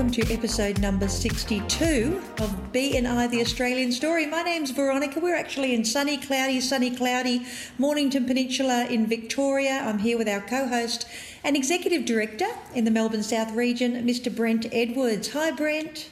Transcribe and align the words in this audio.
Welcome 0.00 0.24
to 0.24 0.32
episode 0.32 0.78
number 0.78 1.06
62 1.06 2.22
of 2.38 2.72
BNI 2.72 3.30
the 3.30 3.42
Australian 3.42 3.92
Story. 3.92 4.24
My 4.24 4.42
name's 4.42 4.70
Veronica. 4.70 5.20
We're 5.20 5.36
actually 5.36 5.74
in 5.74 5.84
sunny, 5.84 6.16
cloudy, 6.16 6.58
sunny, 6.62 6.96
cloudy 6.96 7.44
Mornington 7.76 8.24
Peninsula 8.24 8.86
in 8.86 9.06
Victoria. 9.06 9.82
I'm 9.84 9.98
here 9.98 10.16
with 10.16 10.26
our 10.26 10.40
co 10.40 10.66
host 10.66 11.06
and 11.44 11.54
executive 11.54 12.06
director 12.06 12.46
in 12.74 12.86
the 12.86 12.90
Melbourne 12.90 13.22
South 13.22 13.52
region, 13.52 13.92
Mr. 14.06 14.34
Brent 14.34 14.64
Edwards. 14.72 15.34
Hi, 15.34 15.50
Brent. 15.50 16.08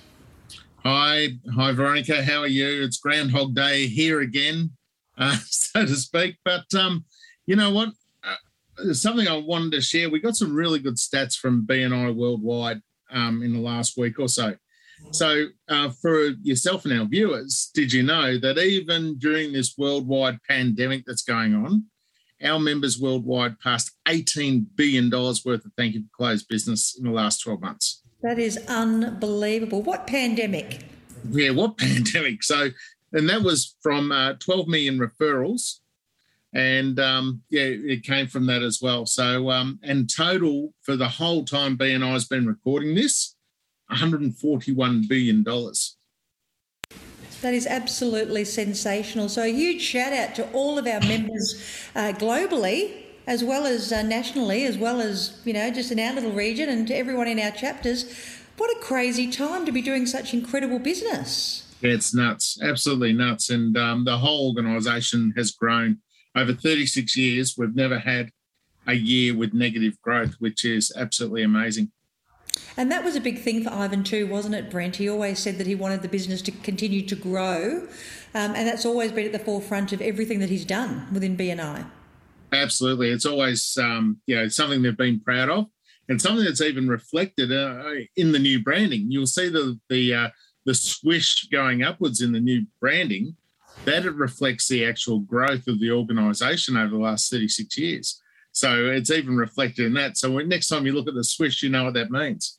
Hi, 0.85 1.39
hi, 1.55 1.73
Veronica. 1.73 2.23
How 2.23 2.41
are 2.41 2.47
you? 2.47 2.85
It's 2.85 2.99
Groundhog 2.99 3.55
Day 3.55 3.87
here 3.87 4.21
again, 4.21 4.73
uh, 5.17 5.39
so 5.47 5.87
to 5.87 5.97
speak. 5.97 6.37
But 6.45 6.75
um, 6.75 7.07
you 7.47 7.57
know 7.57 7.71
what? 7.71 7.89
there's 8.77 9.03
something 9.03 9.27
I 9.27 9.37
wanted 9.37 9.73
to 9.73 9.81
share. 9.81 10.09
We 10.09 10.21
got 10.21 10.37
some 10.37 10.55
really 10.55 10.79
good 10.79 10.97
stats 10.97 11.37
from 11.37 11.67
BNI 11.67 12.15
worldwide 12.15 12.81
um, 13.11 13.43
in 13.43 13.53
the 13.53 13.61
last 13.61 13.97
week 13.97 14.19
or 14.19 14.29
so. 14.29 14.55
So, 15.13 15.47
uh, 15.69 15.91
for 15.91 16.31
yourself 16.43 16.85
and 16.85 16.99
our 16.99 17.07
viewers, 17.07 17.71
did 17.73 17.93
you 17.93 18.03
know 18.03 18.39
that 18.39 18.59
even 18.59 19.17
during 19.19 19.53
this 19.53 19.75
worldwide 19.79 20.39
pandemic 20.49 21.05
that's 21.07 21.23
going 21.23 21.55
on, 21.55 21.85
our 22.43 22.59
members 22.59 23.01
worldwide 23.01 23.59
passed 23.61 23.93
$18 24.07 24.67
billion 24.75 25.11
worth 25.11 25.47
of 25.47 25.73
thank 25.77 25.95
you 25.95 26.03
for 26.03 26.17
closed 26.17 26.49
business 26.49 26.97
in 26.99 27.05
the 27.05 27.13
last 27.13 27.39
12 27.43 27.61
months? 27.61 28.03
That 28.23 28.39
is 28.39 28.59
unbelievable. 28.69 29.83
What 29.83 30.07
pandemic? 30.07 30.81
Yeah, 31.31 31.51
what 31.51 31.77
pandemic? 31.79 32.43
So, 32.43 32.71
and 33.13 33.29
that 33.29 33.43
was 33.43 33.77
from 33.83 34.13
uh, 34.13 34.35
12 34.35 34.69
million 34.69 34.99
referrals 34.99 35.79
and 36.55 36.99
um, 36.99 37.43
yeah, 37.51 37.65
it 37.65 38.05
came 38.05 38.27
from 38.27 38.47
that 38.47 38.63
as 38.63 38.81
well. 38.81 39.07
So, 39.07 39.51
um, 39.51 39.79
and 39.83 40.09
total 40.09 40.73
for 40.83 40.97
the 40.97 41.09
whole 41.09 41.45
time 41.45 41.77
BNI 41.77 42.13
has 42.13 42.27
been 42.27 42.47
recording 42.47 42.95
this, 42.95 43.37
141 43.89 45.05
billion 45.09 45.43
dollars. 45.43 45.97
That 47.43 47.55
is 47.55 47.67
absolutely 47.67 48.45
sensational. 48.45 49.29
So, 49.29 49.43
a 49.43 49.53
huge 49.53 49.83
shout 49.83 50.13
out 50.13 50.35
to 50.37 50.51
all 50.53 50.79
of 50.79 50.87
our 50.87 51.01
members 51.01 51.63
uh, 51.95 52.13
globally, 52.17 53.03
as 53.27 53.45
well 53.45 53.67
as 53.67 53.93
uh, 53.93 54.03
nationally, 54.03 54.65
as 54.65 54.79
well 54.79 55.01
as 55.01 55.41
you 55.45 55.53
know, 55.53 55.71
just 55.71 55.93
in 55.93 56.01
our 56.01 56.15
little 56.15 56.33
region, 56.33 56.69
and 56.69 56.89
to 56.89 56.95
everyone 56.97 57.29
in 57.29 57.39
our 57.39 57.53
chapters. 57.53 58.13
What 58.57 58.77
a 58.77 58.81
crazy 58.81 59.31
time 59.31 59.67
to 59.67 59.73
be 59.73 59.81
doing 59.81 60.05
such 60.05 60.35
incredible 60.35 60.81
business. 60.81 61.65
Yeah, 61.81 61.93
it's 61.93 62.13
nuts, 62.13 62.59
absolutely 62.61 63.13
nuts, 63.13 63.51
and 63.51 63.77
um, 63.77 64.05
the 64.05 64.19
whole 64.19 64.57
organisation 64.57 65.33
has 65.37 65.53
grown 65.53 65.99
over 66.39 66.53
36 66.53 67.17
years, 67.17 67.57
we've 67.59 67.75
never 67.75 67.99
had 67.99 68.31
a 68.87 68.95
year 68.95 69.37
with 69.37 69.53
negative 69.53 70.01
growth, 70.01 70.35
which 70.39 70.65
is 70.65 70.93
absolutely 70.97 71.43
amazing. 71.43 71.91
And 72.77 72.91
that 72.93 73.05
was 73.05 73.17
a 73.17 73.21
big 73.21 73.41
thing 73.41 73.65
for 73.65 73.71
Ivan 73.71 74.05
too, 74.05 74.27
wasn't 74.27 74.55
it, 74.55 74.71
Brent? 74.71 74.97
He 74.97 75.09
always 75.09 75.39
said 75.39 75.59
that 75.59 75.67
he 75.67 75.75
wanted 75.75 76.03
the 76.03 76.09
business 76.09 76.41
to 76.43 76.51
continue 76.51 77.03
to 77.07 77.17
grow, 77.17 77.87
um, 78.35 78.55
and 78.55 78.67
that's 78.69 78.87
always 78.87 79.13
been 79.13 79.27
at 79.27 79.33
the 79.33 79.39
forefront 79.39 79.93
of 79.93 80.01
everything 80.01 80.39
that 80.41 80.49
he's 80.49 80.65
done 80.65 81.07
within 81.13 81.37
BNI. 81.37 81.87
Absolutely, 82.53 83.11
it's 83.11 83.27
always 83.27 83.77
um, 83.79 84.21
you 84.27 84.37
know 84.37 84.49
something 84.49 84.83
they've 84.83 84.97
been 84.97 85.21
proud 85.21 85.51
of, 85.51 85.67
and 86.09 86.21
something 86.21 86.45
that's 86.45 86.61
even 86.61 86.89
reflected 86.89 87.53
uh, 87.53 87.83
in 88.17 88.33
the 88.33 88.39
new 88.39 88.63
branding. 88.63 89.07
You'll 89.11 89.27
see 89.27 89.49
the 89.49 89.79
the 89.89 90.15
uh, 90.15 90.29
the 90.65 90.75
swish 90.75 91.49
going 91.49 91.83
upwards 91.83 92.21
in 92.21 92.33
the 92.33 92.41
new 92.41 92.65
branding 92.81 93.37
that 93.89 94.05
it 94.05 94.15
reflects 94.15 94.69
the 94.69 94.85
actual 94.85 95.21
growth 95.21 95.67
of 95.67 95.81
the 95.81 95.91
organisation 95.91 96.77
over 96.77 96.91
the 96.91 97.03
last 97.03 97.31
36 97.31 97.79
years. 97.79 98.23
So 98.53 98.87
it's 98.87 99.11
even 99.11 99.37
reflected 99.37 99.87
in 99.87 99.95
that. 99.95 100.19
So 100.19 100.31
when, 100.31 100.49
next 100.49 100.69
time 100.69 100.85
you 100.85 100.93
look 100.93 101.09
at 101.09 101.15
the 101.15 101.25
swish, 101.25 101.63
you 101.63 101.71
know 101.71 101.85
what 101.85 101.95
that 101.95 102.11
means. 102.11 102.58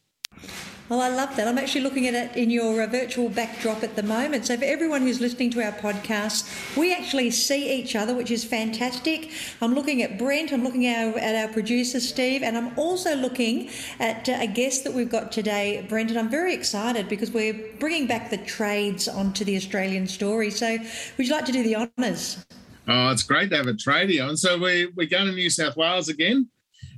Well, 0.90 1.02
I 1.02 1.10
love 1.10 1.36
that. 1.36 1.48
I'm 1.48 1.60
actually 1.60 1.82
looking 1.82 2.08
at 2.08 2.16
it 2.16 2.36
in 2.36 2.50
your 2.50 2.82
uh, 2.82 2.88
virtual 2.88 3.30
backdrop 3.30 3.84
at 3.84 3.96
the 3.96 4.02
moment. 4.02 4.48
So, 4.48 4.58
for 4.58 4.64
everyone 4.66 5.04
who's 5.04 5.22
listening 5.22 5.52
to 5.52 5.64
our 5.64 5.72
podcast, 5.72 6.76
we 6.76 6.92
actually 6.92 7.30
see 7.30 7.72
each 7.72 7.96
other, 7.96 8.16
which 8.16 8.32
is 8.32 8.44
fantastic. 8.44 9.30
I'm 9.62 9.76
looking 9.76 10.02
at 10.02 10.18
Brent, 10.18 10.52
I'm 10.52 10.64
looking 10.64 10.88
at 10.88 11.14
our, 11.14 11.20
at 11.20 11.36
our 11.36 11.54
producer, 11.54 12.00
Steve, 12.00 12.42
and 12.42 12.58
I'm 12.58 12.76
also 12.76 13.16
looking 13.16 13.70
at 14.00 14.28
uh, 14.28 14.38
a 14.40 14.48
guest 14.48 14.84
that 14.84 14.94
we've 14.94 15.12
got 15.12 15.32
today, 15.32 15.86
Brent. 15.88 16.10
And 16.10 16.18
I'm 16.18 16.30
very 16.30 16.56
excited 16.56 17.08
because 17.08 17.30
we're 17.30 17.54
bringing 17.78 18.08
back 18.08 18.32
the 18.32 18.38
trades 18.38 19.08
onto 19.08 19.46
the 19.46 19.56
Australian 19.58 20.08
story. 20.08 20.50
So, 20.50 20.80
would 21.18 21.28
you 21.28 21.32
like 21.32 21.46
to 21.46 21.52
do 21.52 21.62
the 21.62 21.76
honours? 21.76 22.44
Oh, 22.88 23.12
it's 23.12 23.22
great 23.22 23.52
to 23.52 23.58
have 23.58 23.68
a 23.68 23.74
tradie 23.74 24.28
on. 24.28 24.38
So, 24.38 24.58
we, 24.58 24.88
we're 24.96 25.06
going 25.06 25.28
to 25.28 25.34
New 25.34 25.52
South 25.52 25.78
Wales 25.78 26.10
again 26.10 26.50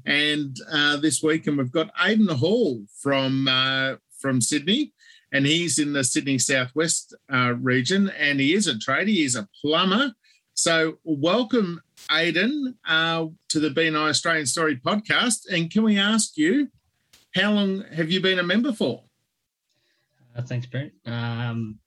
and 0.06 0.56
uh, 0.72 0.98
this 0.98 1.22
week, 1.22 1.48
and 1.48 1.58
we've 1.58 1.72
got 1.72 1.92
Aidan 2.04 2.28
Hall 2.28 2.84
from 3.02 3.48
uh, 3.48 3.96
from 4.20 4.42
Sydney, 4.42 4.94
and 5.32 5.46
he's 5.46 5.80
in 5.80 5.94
the 5.94 6.04
Sydney 6.04 6.38
Southwest 6.38 7.16
uh, 7.32 7.54
region, 7.60 8.10
and 8.10 8.40
he 8.40 8.54
is 8.54 8.68
a 8.68 8.78
trader, 8.78 9.12
He's 9.12 9.36
a 9.36 9.48
plumber. 9.62 10.14
So, 10.54 11.00
welcome, 11.04 11.82
Aidan, 12.12 12.76
uh, 12.88 13.28
to 13.50 13.60
the 13.60 13.70
BNI 13.70 14.10
Australian 14.10 14.46
Story 14.46 14.76
podcast. 14.76 15.52
And 15.52 15.72
can 15.72 15.84
we 15.84 15.98
ask 15.98 16.38
you, 16.38 16.68
how 17.34 17.54
long 17.54 17.84
have 17.94 18.12
you 18.12 18.22
been 18.22 18.40
a 18.40 18.44
member 18.44 18.74
for? 18.74 19.04
Uh, 20.36 20.42
thanks, 20.42 20.68
Brent. 20.68 20.92
Um, 21.06 21.80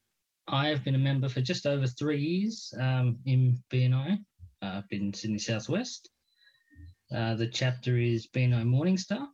I 0.49 0.69
have 0.69 0.83
been 0.85 0.95
a 0.95 0.99
member 0.99 1.29
for 1.29 1.41
just 1.41 1.67
over 1.67 1.87
three 1.87 2.21
years 2.21 2.73
um, 2.81 3.19
in 3.27 3.63
BNI. 3.71 4.19
Uh, 4.63 4.67
I've 4.79 4.89
been 4.89 5.13
Sydney 5.13 5.39
Southwest. 5.39 6.11
Uh, 7.13 7.35
the 7.35 7.47
chapter 7.47 7.97
is 7.99 8.29
BNI 8.29 8.65
Morningstar. 8.65 9.27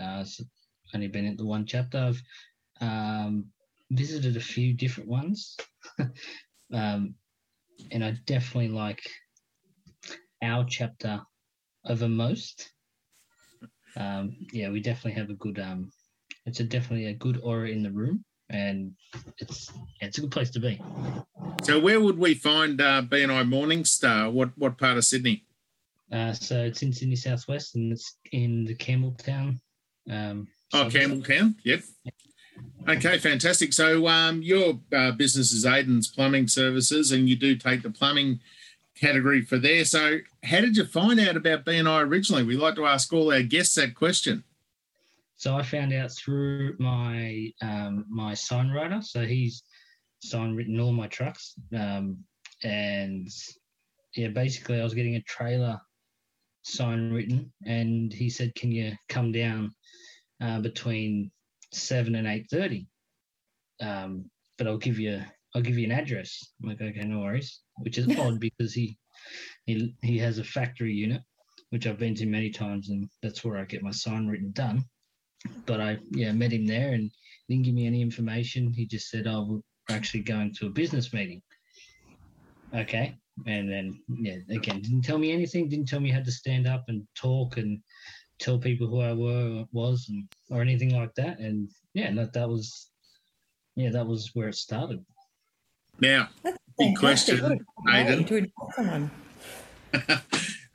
Uh, 0.00 0.24
so 0.24 0.44
only 0.94 1.08
been 1.08 1.26
at 1.26 1.38
the 1.38 1.46
one 1.46 1.66
chapter. 1.66 1.98
I've 1.98 2.22
um, 2.80 3.46
visited 3.90 4.36
a 4.36 4.40
few 4.40 4.74
different 4.74 5.08
ones, 5.08 5.56
um, 6.72 7.14
and 7.90 8.04
I 8.04 8.16
definitely 8.26 8.68
like 8.68 9.00
our 10.42 10.64
chapter 10.64 11.20
over 11.86 12.08
most. 12.08 12.70
Um, 13.96 14.36
yeah, 14.52 14.70
we 14.70 14.80
definitely 14.80 15.20
have 15.20 15.30
a 15.30 15.34
good. 15.34 15.58
Um, 15.58 15.90
it's 16.44 16.60
a 16.60 16.64
definitely 16.64 17.06
a 17.06 17.14
good 17.14 17.40
aura 17.42 17.68
in 17.68 17.82
the 17.82 17.90
room, 17.90 18.24
and 18.50 18.92
it's 19.38 19.70
it's 20.00 20.18
a 20.18 20.22
good 20.22 20.30
place 20.30 20.50
to 20.50 20.60
be. 20.60 20.80
So, 21.62 21.78
where 21.78 22.00
would 22.00 22.18
we 22.18 22.34
find 22.34 22.80
uh, 22.80 23.02
BNI 23.02 23.48
Morningstar? 23.48 24.30
What 24.32 24.50
what 24.56 24.78
part 24.78 24.98
of 24.98 25.04
Sydney? 25.04 25.44
Uh, 26.12 26.32
so 26.32 26.62
it's 26.64 26.82
in 26.82 26.92
Sydney 26.92 27.16
Southwest, 27.16 27.74
and 27.74 27.92
it's 27.92 28.18
in 28.32 28.64
the 28.64 28.74
Campbelltown. 28.74 29.58
Um, 30.10 30.46
oh, 30.74 30.84
Campbelltown. 30.84 31.54
Yep. 31.64 31.80
Okay, 32.88 33.18
fantastic. 33.18 33.72
So 33.72 34.06
um, 34.08 34.42
your 34.42 34.78
uh, 34.94 35.12
business 35.12 35.52
is 35.52 35.64
Aidan's 35.64 36.08
Plumbing 36.08 36.48
Services, 36.48 37.12
and 37.12 37.28
you 37.28 37.36
do 37.36 37.56
take 37.56 37.82
the 37.82 37.90
plumbing 37.90 38.40
category 38.94 39.42
for 39.42 39.58
there. 39.58 39.84
So, 39.84 40.18
how 40.44 40.60
did 40.60 40.76
you 40.76 40.84
find 40.84 41.18
out 41.18 41.36
about 41.36 41.64
BNI 41.64 42.02
originally? 42.02 42.44
We 42.44 42.56
like 42.56 42.74
to 42.76 42.86
ask 42.86 43.12
all 43.12 43.32
our 43.32 43.42
guests 43.42 43.74
that 43.76 43.94
question. 43.94 44.44
So 45.36 45.56
I 45.56 45.62
found 45.62 45.92
out 45.92 46.12
through 46.12 46.76
my 46.78 47.52
um, 47.62 48.04
my 48.08 48.34
sign 48.34 48.70
writer. 48.70 49.00
So 49.02 49.24
he's 49.24 49.62
sign 50.22 50.54
written 50.54 50.78
all 50.78 50.92
my 50.92 51.08
trucks, 51.08 51.54
um, 51.76 52.18
and 52.62 53.28
yeah, 54.14 54.28
basically 54.28 54.80
I 54.80 54.84
was 54.84 54.94
getting 54.94 55.16
a 55.16 55.22
trailer 55.22 55.80
sign 56.62 57.10
written, 57.10 57.52
and 57.66 58.12
he 58.12 58.30
said, 58.30 58.54
"Can 58.54 58.72
you 58.72 58.92
come 59.08 59.32
down 59.32 59.72
uh, 60.40 60.60
between 60.60 61.30
seven 61.72 62.14
and 62.14 62.26
eight 62.26 62.46
thirty? 62.50 62.86
Um, 63.80 64.30
but 64.58 64.66
I'll 64.66 64.78
give 64.78 64.98
you 64.98 65.22
I'll 65.54 65.62
give 65.62 65.78
you 65.78 65.84
an 65.84 65.92
address." 65.92 66.52
I'm 66.62 66.70
like, 66.70 66.80
"Okay, 66.80 67.04
no 67.04 67.20
worries." 67.20 67.60
Which 67.78 67.98
is 67.98 68.08
odd 68.18 68.40
because 68.58 68.72
he 68.72 68.96
he 69.66 69.94
he 70.02 70.18
has 70.18 70.38
a 70.38 70.44
factory 70.44 70.92
unit, 70.92 71.22
which 71.70 71.86
I've 71.86 71.98
been 71.98 72.14
to 72.16 72.26
many 72.26 72.50
times, 72.50 72.90
and 72.90 73.08
that's 73.22 73.44
where 73.44 73.58
I 73.58 73.64
get 73.64 73.82
my 73.82 73.90
sign 73.90 74.26
written 74.26 74.52
done. 74.52 74.84
But 75.66 75.80
I 75.80 75.98
yeah 76.12 76.32
met 76.32 76.52
him 76.52 76.66
there 76.66 76.92
and 76.92 77.10
didn't 77.48 77.64
give 77.64 77.74
me 77.74 77.86
any 77.86 78.02
information. 78.02 78.72
He 78.72 78.86
just 78.86 79.08
said, 79.10 79.26
"Oh, 79.26 79.62
we're 79.88 79.96
actually 79.96 80.22
going 80.22 80.54
to 80.54 80.66
a 80.66 80.70
business 80.70 81.12
meeting." 81.12 81.42
Okay, 82.74 83.18
and 83.46 83.70
then 83.70 83.98
yeah 84.20 84.36
again 84.50 84.80
didn't 84.82 85.02
tell 85.02 85.16
me 85.16 85.32
anything 85.32 85.68
didn't 85.68 85.88
tell 85.88 86.00
me 86.00 86.10
how 86.10 86.20
to 86.20 86.30
stand 86.30 86.66
up 86.66 86.84
and 86.88 87.06
talk 87.14 87.56
and 87.56 87.80
tell 88.42 88.58
people 88.58 88.88
who 88.88 89.00
I 89.00 89.12
were 89.12 89.64
was 89.72 90.06
and, 90.08 90.28
or 90.50 90.60
anything 90.60 90.94
like 90.94 91.14
that. 91.14 91.38
And 91.38 91.70
yeah, 91.94 92.12
that 92.14 92.32
that 92.32 92.48
was 92.48 92.90
yeah, 93.76 93.90
that 93.90 94.06
was 94.06 94.30
where 94.34 94.48
it 94.48 94.56
started. 94.56 95.04
Now, 96.00 96.28
big 96.78 96.96
question, 96.98 97.62
Aidan. 97.88 98.50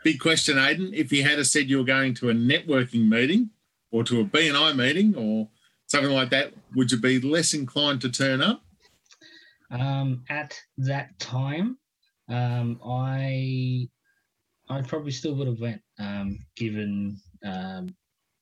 big 0.03 0.19
question, 0.19 0.57
Aidan. 0.57 0.93
If 0.93 1.11
you 1.11 1.23
had 1.23 1.45
said 1.45 1.69
you 1.69 1.77
were 1.77 1.83
going 1.83 2.13
to 2.15 2.29
a 2.29 2.33
networking 2.33 3.07
meeting 3.07 3.49
or 3.91 4.03
to 4.05 4.21
a 4.21 4.25
BNI 4.25 4.75
meeting 4.75 5.15
or 5.15 5.49
something 5.87 6.11
like 6.11 6.29
that, 6.29 6.53
would 6.75 6.91
you 6.91 6.99
be 6.99 7.19
less 7.19 7.53
inclined 7.53 8.01
to 8.01 8.09
turn 8.09 8.41
up? 8.41 8.63
Um, 9.69 10.23
at 10.29 10.59
that 10.77 11.19
time, 11.19 11.77
um, 12.29 12.79
I 12.85 13.87
I 14.69 14.81
probably 14.81 15.11
still 15.11 15.35
would 15.35 15.47
have 15.47 15.61
went, 15.61 15.81
um, 15.97 16.39
given 16.55 17.17
um, 17.45 17.95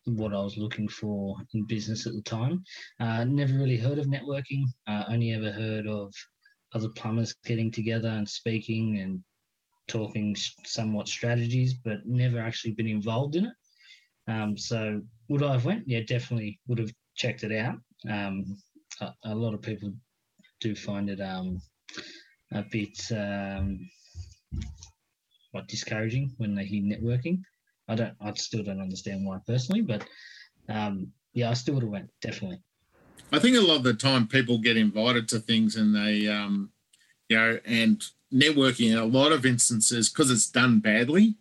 what 0.05 0.33
I 0.33 0.41
was 0.41 0.57
looking 0.57 0.87
for 0.87 1.37
in 1.53 1.65
business 1.65 2.07
at 2.07 2.13
the 2.13 2.21
time. 2.21 2.63
Uh, 2.99 3.23
never 3.23 3.53
really 3.53 3.77
heard 3.77 3.99
of 3.99 4.07
networking. 4.07 4.63
Uh, 4.87 5.03
only 5.07 5.33
ever 5.33 5.51
heard 5.51 5.87
of 5.87 6.13
other 6.73 6.89
plumbers 6.89 7.35
getting 7.45 7.71
together 7.71 8.09
and 8.09 8.27
speaking 8.27 8.99
and 8.99 9.23
talking 9.87 10.35
somewhat 10.65 11.07
strategies, 11.07 11.73
but 11.73 12.05
never 12.05 12.39
actually 12.39 12.73
been 12.73 12.87
involved 12.87 13.35
in 13.35 13.45
it. 13.45 13.53
Um, 14.27 14.57
so 14.57 15.01
would 15.29 15.43
I 15.43 15.53
have 15.53 15.65
went? 15.65 15.87
Yeah, 15.87 16.01
definitely 16.07 16.59
would 16.67 16.79
have 16.79 16.91
checked 17.15 17.43
it 17.43 17.51
out. 17.51 17.77
Um, 18.09 18.57
a, 19.01 19.11
a, 19.25 19.35
lot 19.35 19.53
of 19.53 19.61
people 19.61 19.93
do 20.59 20.75
find 20.75 21.09
it 21.09 21.21
um, 21.21 21.61
a 22.51 22.63
bit 22.63 22.99
um, 23.11 23.89
what 25.51 25.67
discouraging 25.67 26.33
when 26.37 26.55
they 26.55 26.65
hear 26.65 26.83
networking. 26.83 27.41
I 27.87 27.95
don't. 27.95 28.13
I 28.19 28.33
still 28.33 28.63
don't 28.63 28.81
understand 28.81 29.25
why 29.25 29.39
personally, 29.45 29.81
but 29.81 30.05
um, 30.69 31.11
yeah, 31.33 31.49
I 31.49 31.53
still 31.53 31.75
would 31.75 31.83
have 31.83 31.91
went 31.91 32.09
definitely. 32.21 32.59
I 33.31 33.39
think 33.39 33.57
a 33.57 33.61
lot 33.61 33.77
of 33.77 33.83
the 33.83 33.93
time 33.93 34.27
people 34.27 34.57
get 34.57 34.77
invited 34.77 35.27
to 35.29 35.39
things 35.39 35.75
and 35.75 35.95
they, 35.95 36.27
um, 36.27 36.69
you 37.27 37.37
know, 37.37 37.59
and 37.65 38.03
networking 38.33 38.91
in 38.91 38.97
a 38.97 39.05
lot 39.05 39.31
of 39.31 39.45
instances 39.45 40.09
because 40.09 40.29
it's 40.31 40.49
done 40.49 40.79
badly 40.79 41.35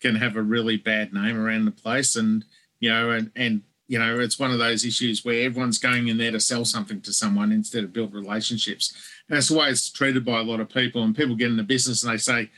can 0.00 0.16
have 0.16 0.36
a 0.36 0.42
really 0.42 0.76
bad 0.76 1.12
name 1.12 1.38
around 1.38 1.64
the 1.64 1.70
place, 1.70 2.16
and 2.16 2.44
you 2.80 2.90
know, 2.90 3.10
and 3.10 3.30
and 3.34 3.62
you 3.88 3.98
know, 3.98 4.18
it's 4.18 4.38
one 4.38 4.50
of 4.50 4.58
those 4.58 4.84
issues 4.84 5.24
where 5.24 5.44
everyone's 5.44 5.78
going 5.78 6.08
in 6.08 6.18
there 6.18 6.32
to 6.32 6.40
sell 6.40 6.64
something 6.64 7.00
to 7.00 7.12
someone 7.12 7.52
instead 7.52 7.84
of 7.84 7.92
build 7.92 8.12
relationships. 8.12 8.92
That's 9.28 9.48
the 9.48 9.58
way 9.58 9.68
it's 9.68 9.90
treated 9.90 10.24
by 10.24 10.40
a 10.40 10.44
lot 10.44 10.60
of 10.60 10.68
people. 10.68 11.02
And 11.02 11.16
people 11.16 11.34
get 11.34 11.50
in 11.50 11.56
the 11.56 11.62
business 11.62 12.02
and 12.02 12.12
they 12.12 12.18
say, 12.18 12.50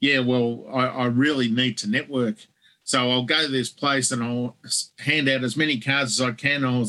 yeah, 0.00 0.20
well, 0.20 0.64
I, 0.72 0.86
I 0.86 1.06
really 1.06 1.48
need 1.48 1.78
to 1.78 1.90
network. 1.90 2.36
So 2.84 3.10
I'll 3.10 3.24
go 3.24 3.42
to 3.42 3.48
this 3.48 3.68
place 3.68 4.10
and 4.10 4.22
I'll 4.22 4.56
hand 4.98 5.28
out 5.28 5.44
as 5.44 5.56
many 5.56 5.78
cards 5.78 6.20
as 6.20 6.26
I 6.26 6.32
can. 6.32 6.64
I'll, 6.64 6.88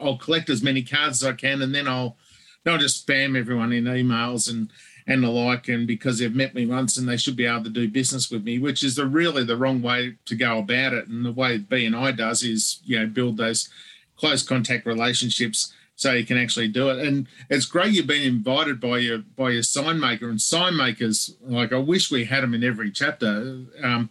I'll 0.00 0.18
collect 0.18 0.50
as 0.50 0.62
many 0.62 0.82
cards 0.82 1.22
as 1.22 1.28
I 1.28 1.32
can, 1.32 1.62
and 1.62 1.74
then 1.74 1.88
I'll 1.88 2.18
I'll 2.66 2.76
just 2.76 3.06
spam 3.06 3.38
everyone 3.38 3.72
in 3.72 3.84
emails 3.84 4.50
and 4.50 4.70
and 5.06 5.22
the 5.22 5.28
like. 5.28 5.68
And 5.68 5.86
because 5.86 6.18
they've 6.18 6.34
met 6.34 6.54
me 6.54 6.66
once 6.66 6.98
and 6.98 7.08
they 7.08 7.16
should 7.16 7.36
be 7.36 7.46
able 7.46 7.64
to 7.64 7.70
do 7.70 7.88
business 7.88 8.30
with 8.30 8.44
me, 8.44 8.58
which 8.58 8.82
is 8.82 8.96
the 8.96 9.06
really 9.06 9.42
the 9.42 9.56
wrong 9.56 9.80
way 9.80 10.16
to 10.26 10.36
go 10.36 10.58
about 10.58 10.92
it. 10.92 11.08
And 11.08 11.24
the 11.24 11.32
way 11.32 11.58
BNI 11.58 12.14
does 12.16 12.42
is 12.42 12.80
you 12.84 12.98
know 12.98 13.06
build 13.06 13.38
those 13.38 13.70
close 14.16 14.42
contact 14.42 14.84
relationships 14.84 15.72
so 15.98 16.12
you 16.12 16.24
can 16.24 16.38
actually 16.38 16.68
do 16.68 16.90
it. 16.90 17.04
And 17.04 17.26
it's 17.50 17.66
great 17.66 17.92
you've 17.92 18.06
been 18.06 18.22
invited 18.22 18.80
by 18.80 18.98
your 18.98 19.18
by 19.18 19.50
your 19.50 19.64
sign 19.64 19.98
maker 19.98 20.30
and 20.30 20.40
sign 20.40 20.76
makers. 20.76 21.34
Like 21.42 21.72
I 21.72 21.78
wish 21.78 22.10
we 22.10 22.24
had 22.24 22.44
them 22.44 22.54
in 22.54 22.62
every 22.62 22.92
chapter. 22.92 23.64
Um, 23.82 24.08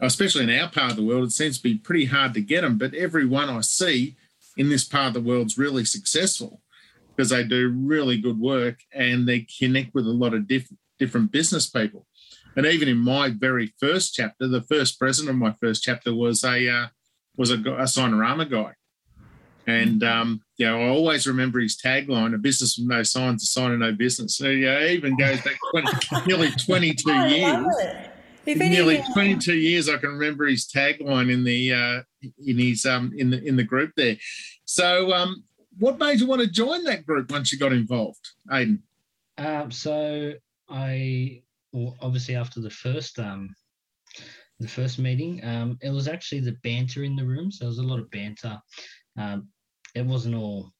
especially 0.00 0.44
in 0.44 0.60
our 0.60 0.68
part 0.68 0.90
of 0.90 0.96
the 0.96 1.04
world, 1.04 1.24
it 1.24 1.32
seems 1.32 1.56
to 1.56 1.62
be 1.62 1.76
pretty 1.76 2.06
hard 2.06 2.34
to 2.34 2.40
get 2.42 2.60
them. 2.60 2.76
But 2.76 2.94
everyone 2.94 3.48
I 3.48 3.60
see 3.62 4.16
in 4.56 4.68
this 4.68 4.84
part 4.84 5.08
of 5.08 5.14
the 5.14 5.28
world's 5.28 5.58
really 5.58 5.84
successful 5.84 6.60
because 7.16 7.30
they 7.30 7.42
do 7.42 7.74
really 7.74 8.18
good 8.18 8.38
work 8.38 8.80
and 8.92 9.26
they 9.26 9.46
connect 9.58 9.94
with 9.94 10.06
a 10.06 10.10
lot 10.10 10.34
of 10.34 10.46
diff- 10.46 10.72
different 10.98 11.32
business 11.32 11.68
people. 11.68 12.06
And 12.54 12.66
even 12.66 12.88
in 12.88 12.98
my 12.98 13.30
very 13.30 13.72
first 13.78 14.14
chapter, 14.14 14.46
the 14.46 14.62
first 14.62 14.98
president 14.98 15.30
of 15.30 15.36
my 15.36 15.52
first 15.52 15.82
chapter 15.82 16.14
was 16.14 16.44
a 16.44 16.68
uh, 16.68 16.86
was 17.36 17.50
a, 17.50 17.54
a 17.54 17.86
Signarama 17.86 18.50
guy, 18.50 18.74
and 19.70 20.04
um, 20.04 20.42
you 20.56 20.66
know 20.66 20.80
I 20.80 20.88
always 20.88 21.26
remember 21.26 21.60
his 21.60 21.76
tagline: 21.76 22.34
"A 22.34 22.38
business 22.38 22.76
with 22.78 22.88
no 22.88 23.02
signs, 23.02 23.42
a 23.42 23.46
sign 23.46 23.72
of 23.72 23.78
no 23.78 23.92
business." 23.92 24.36
So 24.36 24.48
yeah, 24.48 24.86
even 24.86 25.16
goes 25.16 25.40
back 25.42 25.58
20, 25.70 25.88
nearly 26.26 26.50
twenty 26.52 26.94
two 26.94 27.28
years. 27.28 27.66
If 28.46 28.58
nearly 28.58 29.02
22 29.12 29.54
years, 29.54 29.88
I 29.88 29.98
can 29.98 30.10
remember 30.10 30.46
his 30.46 30.66
tagline 30.66 31.30
in 31.30 31.44
the 31.44 31.72
uh, 31.72 32.02
in 32.44 32.58
his 32.58 32.86
um 32.86 33.12
in 33.16 33.30
the 33.30 33.42
in 33.44 33.56
the 33.56 33.64
group 33.64 33.92
there. 33.96 34.16
So, 34.64 35.12
um, 35.12 35.44
what 35.78 35.98
made 35.98 36.20
you 36.20 36.26
want 36.26 36.40
to 36.40 36.48
join 36.48 36.84
that 36.84 37.06
group 37.06 37.30
once 37.30 37.52
you 37.52 37.58
got 37.58 37.72
involved, 37.72 38.26
Aidan? 38.50 38.82
Um, 39.38 39.70
so 39.70 40.32
I 40.68 41.42
well, 41.72 41.96
obviously 42.00 42.34
after 42.36 42.60
the 42.60 42.70
first 42.70 43.18
um 43.18 43.54
the 44.58 44.68
first 44.68 44.98
meeting, 44.98 45.44
um, 45.44 45.78
it 45.80 45.90
was 45.90 46.06
actually 46.06 46.40
the 46.40 46.56
banter 46.62 47.02
in 47.02 47.16
the 47.16 47.24
room. 47.24 47.50
So 47.50 47.64
there 47.64 47.68
was 47.68 47.78
a 47.78 47.82
lot 47.82 47.98
of 47.98 48.10
banter. 48.10 48.60
Um, 49.16 49.48
it 49.94 50.04
wasn't 50.04 50.34
all 50.34 50.72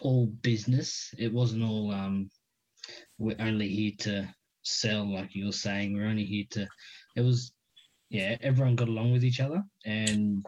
all 0.00 0.26
business. 0.42 1.14
It 1.18 1.32
wasn't 1.32 1.64
all 1.64 1.90
um, 1.92 2.30
we're 3.18 3.36
only 3.38 3.68
here 3.68 3.92
to 4.00 4.34
sell 4.62 5.12
like 5.12 5.34
you 5.34 5.46
were 5.46 5.52
saying. 5.52 5.94
We're 5.94 6.06
only 6.06 6.24
here 6.24 6.44
to 6.50 6.68
it 7.16 7.22
was 7.22 7.52
yeah 8.10 8.36
everyone 8.42 8.76
got 8.76 8.88
along 8.88 9.12
with 9.12 9.24
each 9.24 9.40
other 9.40 9.62
and 9.84 10.44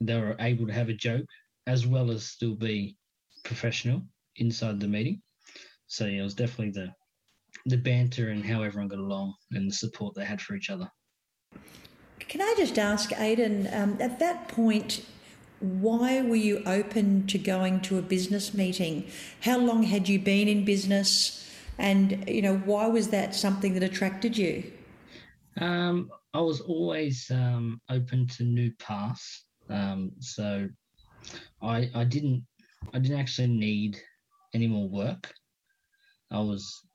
they 0.00 0.18
were 0.18 0.36
able 0.40 0.66
to 0.66 0.72
have 0.72 0.88
a 0.88 0.94
joke 0.94 1.26
as 1.66 1.86
well 1.86 2.10
as 2.10 2.26
still 2.26 2.54
be 2.54 2.96
professional 3.44 4.02
inside 4.36 4.80
the 4.80 4.88
meeting. 4.88 5.20
So 5.86 6.06
yeah 6.06 6.20
it 6.20 6.24
was 6.24 6.34
definitely 6.34 6.72
the 6.72 6.92
the 7.66 7.76
banter 7.78 8.30
and 8.30 8.44
how 8.44 8.62
everyone 8.62 8.88
got 8.88 8.98
along 8.98 9.34
and 9.52 9.70
the 9.70 9.74
support 9.74 10.14
they 10.14 10.24
had 10.24 10.40
for 10.40 10.54
each 10.54 10.70
other. 10.70 10.88
Can 12.18 12.40
i 12.40 12.54
just 12.56 12.78
ask 12.78 13.12
aidan 13.12 13.68
um, 13.72 13.96
at 14.00 14.18
that 14.18 14.48
point 14.48 15.04
why 15.64 16.20
were 16.22 16.36
you 16.36 16.62
open 16.66 17.26
to 17.26 17.38
going 17.38 17.80
to 17.80 17.98
a 17.98 18.02
business 18.02 18.54
meeting 18.54 19.06
how 19.40 19.58
long 19.58 19.82
had 19.82 20.08
you 20.08 20.18
been 20.18 20.48
in 20.48 20.64
business 20.64 21.40
and, 21.78 22.28
you 22.28 22.42
know, 22.42 22.56
why 22.58 22.86
was 22.86 23.08
that 23.08 23.34
something 23.34 23.74
that 23.74 23.82
attracted 23.82 24.36
you? 24.36 24.70
Um, 25.60 26.10
I 26.32 26.40
was 26.40 26.60
always 26.60 27.30
um, 27.30 27.80
open 27.90 28.26
to 28.28 28.44
new 28.44 28.72
paths. 28.78 29.46
Um, 29.70 30.12
so 30.20 30.68
I, 31.62 31.90
I 31.94 32.04
didn't 32.04 32.44
I 32.92 32.98
didn't 32.98 33.18
actually 33.18 33.48
need 33.48 33.98
any 34.52 34.66
more 34.66 34.88
work. 34.88 35.32
I 36.30 36.40
was 36.40 36.86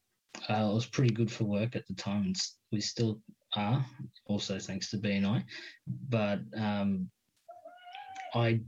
uh, 0.50 0.70
I 0.70 0.74
was 0.74 0.86
pretty 0.86 1.14
good 1.14 1.32
for 1.32 1.46
work 1.46 1.76
at 1.76 1.88
the 1.88 1.96
time, 1.96 2.24
and 2.24 2.36
we 2.72 2.80
still 2.80 3.20
are. 3.56 3.84
Also, 4.28 4.60
thanks 4.60 4.92
to 4.92 4.98
BNI. 4.98 5.44
But 6.10 6.42
um, 6.56 7.10
I, 8.34 8.62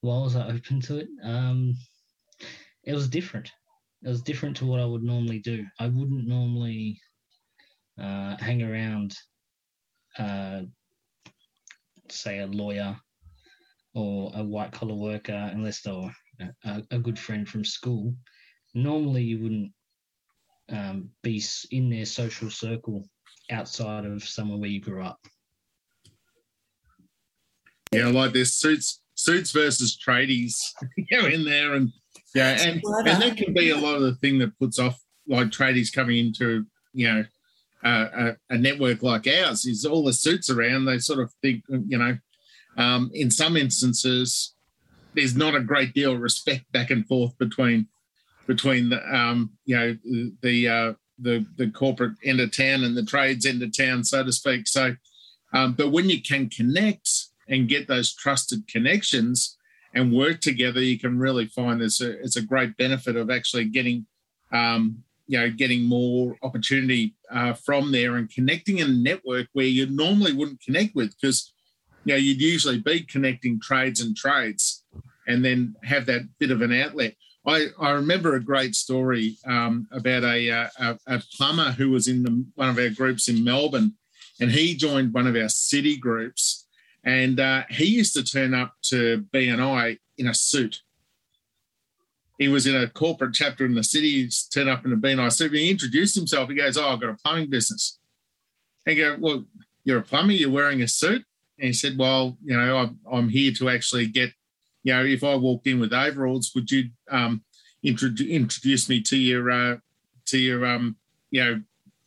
why 0.00 0.18
was 0.18 0.36
I 0.36 0.48
open 0.48 0.80
to 0.82 0.98
it? 0.98 1.08
Um, 1.22 1.74
it 2.84 2.94
was 2.94 3.08
different 3.08 3.50
it 4.04 4.08
was 4.08 4.22
different 4.22 4.56
to 4.56 4.66
what 4.66 4.80
I 4.80 4.84
would 4.84 5.02
normally 5.02 5.38
do. 5.38 5.64
I 5.78 5.86
wouldn't 5.86 6.26
normally 6.26 7.00
uh, 8.00 8.36
hang 8.36 8.62
around, 8.62 9.16
uh, 10.18 10.62
say, 12.10 12.40
a 12.40 12.46
lawyer 12.46 12.96
or 13.94 14.32
a 14.34 14.42
white 14.42 14.72
collar 14.72 14.94
worker 14.94 15.50
unless 15.52 15.82
they 15.82 15.92
were 15.92 16.10
a, 16.64 16.82
a, 16.90 16.98
good 16.98 17.18
friend 17.18 17.48
from 17.48 17.64
school. 17.64 18.14
Normally, 18.74 19.22
you 19.22 19.40
wouldn't 19.40 19.72
um, 20.70 21.10
be 21.22 21.42
in 21.70 21.88
their 21.88 22.06
social 22.06 22.50
circle 22.50 23.04
outside 23.50 24.04
of 24.04 24.24
somewhere 24.24 24.58
where 24.58 24.70
you 24.70 24.80
grew 24.80 25.04
up. 25.04 25.20
Yeah, 27.92 28.08
like 28.08 28.32
this 28.32 28.54
suits 28.54 29.02
suits 29.14 29.50
versus 29.52 29.96
tradies. 29.96 30.54
Go 31.10 31.26
in 31.26 31.44
there 31.44 31.74
and 31.74 31.92
yeah, 32.34 32.56
and, 32.60 32.82
and 32.82 33.22
that 33.22 33.36
can 33.36 33.52
be 33.52 33.70
a 33.70 33.76
lot 33.76 33.96
of 33.96 34.02
the 34.02 34.14
thing 34.14 34.38
that 34.38 34.58
puts 34.58 34.78
off 34.78 34.98
like 35.28 35.48
tradies 35.48 35.92
coming 35.92 36.18
into 36.18 36.64
you 36.94 37.12
know 37.12 37.24
uh, 37.84 38.08
a, 38.50 38.54
a, 38.54 38.58
network 38.58 39.02
like 39.02 39.26
ours 39.26 39.66
is 39.66 39.84
all 39.84 40.04
the 40.04 40.12
suits 40.12 40.48
around. 40.48 40.84
They 40.84 40.98
sort 40.98 41.20
of 41.20 41.32
think 41.42 41.64
you 41.68 41.98
know, 41.98 42.16
um, 42.76 43.10
in 43.12 43.30
some 43.30 43.56
instances, 43.56 44.54
there's 45.14 45.36
not 45.36 45.54
a 45.54 45.60
great 45.60 45.92
deal 45.92 46.12
of 46.12 46.20
respect 46.20 46.70
back 46.72 46.90
and 46.90 47.06
forth 47.06 47.36
between 47.38 47.88
between 48.46 48.88
the 48.88 49.14
um, 49.14 49.50
you 49.64 49.76
know 49.76 49.96
the 50.42 50.68
uh, 50.68 50.92
the 51.18 51.44
the 51.56 51.70
corporate 51.70 52.14
end 52.24 52.40
of 52.40 52.56
town 52.56 52.84
and 52.84 52.96
the 52.96 53.04
trades 53.04 53.46
end 53.46 53.62
of 53.62 53.76
town, 53.76 54.04
so 54.04 54.24
to 54.24 54.32
speak. 54.32 54.66
So, 54.68 54.96
um, 55.52 55.74
but 55.74 55.90
when 55.90 56.08
you 56.08 56.22
can 56.22 56.48
connect 56.48 57.08
and 57.48 57.68
get 57.68 57.88
those 57.88 58.14
trusted 58.14 58.66
connections, 58.68 59.56
and 59.94 60.12
work 60.12 60.40
together, 60.40 60.80
you 60.80 60.98
can 60.98 61.18
really 61.18 61.46
find 61.46 61.82
it's 61.82 62.00
a 62.00 62.18
it's 62.22 62.36
a 62.36 62.42
great 62.42 62.76
benefit 62.76 63.16
of 63.16 63.30
actually 63.30 63.66
getting 63.66 64.06
um, 64.52 65.02
you 65.26 65.38
know 65.38 65.50
getting 65.50 65.82
more 65.84 66.36
opportunity 66.42 67.14
uh, 67.30 67.52
from 67.52 67.92
there 67.92 68.16
and 68.16 68.30
connecting 68.30 68.78
in 68.78 68.88
a 68.88 68.92
network 68.92 69.48
where 69.52 69.66
you 69.66 69.86
normally 69.86 70.32
wouldn't 70.32 70.62
connect 70.62 70.94
with 70.94 71.14
because 71.20 71.52
you 72.04 72.14
know, 72.14 72.18
you'd 72.18 72.40
usually 72.40 72.80
be 72.80 73.00
connecting 73.00 73.60
trades 73.60 74.00
and 74.00 74.16
trades 74.16 74.84
and 75.26 75.44
then 75.44 75.74
have 75.84 76.06
that 76.06 76.22
bit 76.38 76.50
of 76.50 76.62
an 76.62 76.72
outlet. 76.72 77.14
I, 77.46 77.68
I 77.80 77.90
remember 77.90 78.34
a 78.34 78.44
great 78.44 78.74
story 78.74 79.36
um, 79.46 79.88
about 79.92 80.24
a, 80.24 80.50
uh, 80.50 80.68
a, 80.78 80.98
a, 81.06 81.22
plumber 81.36 81.72
who 81.72 81.90
was 81.90 82.06
in 82.06 82.22
the, 82.22 82.44
one 82.54 82.68
of 82.68 82.78
our 82.78 82.88
groups 82.88 83.28
in 83.28 83.42
Melbourne, 83.42 83.94
and 84.40 84.50
he 84.50 84.74
joined 84.74 85.12
one 85.12 85.26
of 85.26 85.34
our 85.34 85.48
city 85.48 85.96
groups, 85.96 86.61
and 87.04 87.40
uh, 87.40 87.64
he 87.70 87.86
used 87.86 88.14
to 88.14 88.22
turn 88.22 88.54
up 88.54 88.74
to 88.84 89.24
BNI 89.32 89.98
in 90.18 90.28
a 90.28 90.34
suit. 90.34 90.82
He 92.38 92.48
was 92.48 92.66
in 92.66 92.76
a 92.76 92.88
corporate 92.88 93.34
chapter 93.34 93.64
in 93.64 93.74
the 93.74 93.84
city. 93.84 94.28
Turned 94.52 94.68
up 94.68 94.84
in 94.84 94.92
a 94.92 94.96
BNI 94.96 95.32
suit. 95.32 95.52
He 95.52 95.70
introduced 95.70 96.14
himself. 96.14 96.48
He 96.48 96.56
goes, 96.56 96.76
"Oh, 96.76 96.88
I've 96.88 97.00
got 97.00 97.10
a 97.10 97.16
plumbing 97.22 97.50
business." 97.50 97.98
And 98.86 98.96
go, 98.96 99.16
"Well, 99.18 99.44
you're 99.84 99.98
a 99.98 100.02
plumber. 100.02 100.32
You're 100.32 100.50
wearing 100.50 100.82
a 100.82 100.88
suit." 100.88 101.24
And 101.58 101.66
he 101.68 101.72
said, 101.72 101.98
"Well, 101.98 102.36
you 102.44 102.56
know, 102.56 102.78
I'm, 102.78 102.98
I'm 103.10 103.28
here 103.28 103.52
to 103.52 103.68
actually 103.68 104.06
get 104.06 104.32
you 104.82 104.92
know, 104.92 105.04
if 105.04 105.22
I 105.22 105.34
walked 105.36 105.66
in 105.66 105.80
with 105.80 105.92
overalls, 105.92 106.52
would 106.54 106.70
you 106.70 106.90
um, 107.10 107.42
introduce 107.82 108.28
introduce 108.28 108.88
me 108.88 109.00
to 109.02 109.16
your 109.16 109.50
uh, 109.50 109.76
to 110.26 110.38
your 110.38 110.66
um, 110.66 110.96
you 111.30 111.44
know 111.44 111.62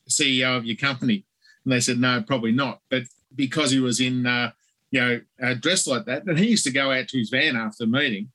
CEO 0.09 0.57
of 0.57 0.65
your 0.65 0.77
company? 0.77 1.25
And 1.63 1.71
they 1.71 1.79
said 1.79 1.99
no, 1.99 2.21
probably 2.21 2.51
not. 2.51 2.81
But 2.89 3.03
because 3.33 3.71
he 3.71 3.79
was 3.79 3.99
in 3.99 4.25
uh, 4.25 4.51
you 4.95 5.01
know 5.01 5.19
uh, 5.43 5.53
dressed 5.55 5.87
like 5.87 6.05
that, 6.05 6.23
and 6.25 6.39
he 6.39 6.47
used 6.47 6.63
to 6.63 6.71
go 6.71 6.89
out 6.89 7.09
to 7.09 7.17
his 7.17 7.29
van 7.29 7.57
after 7.57 7.85
the 7.85 7.91
meeting 7.91 8.31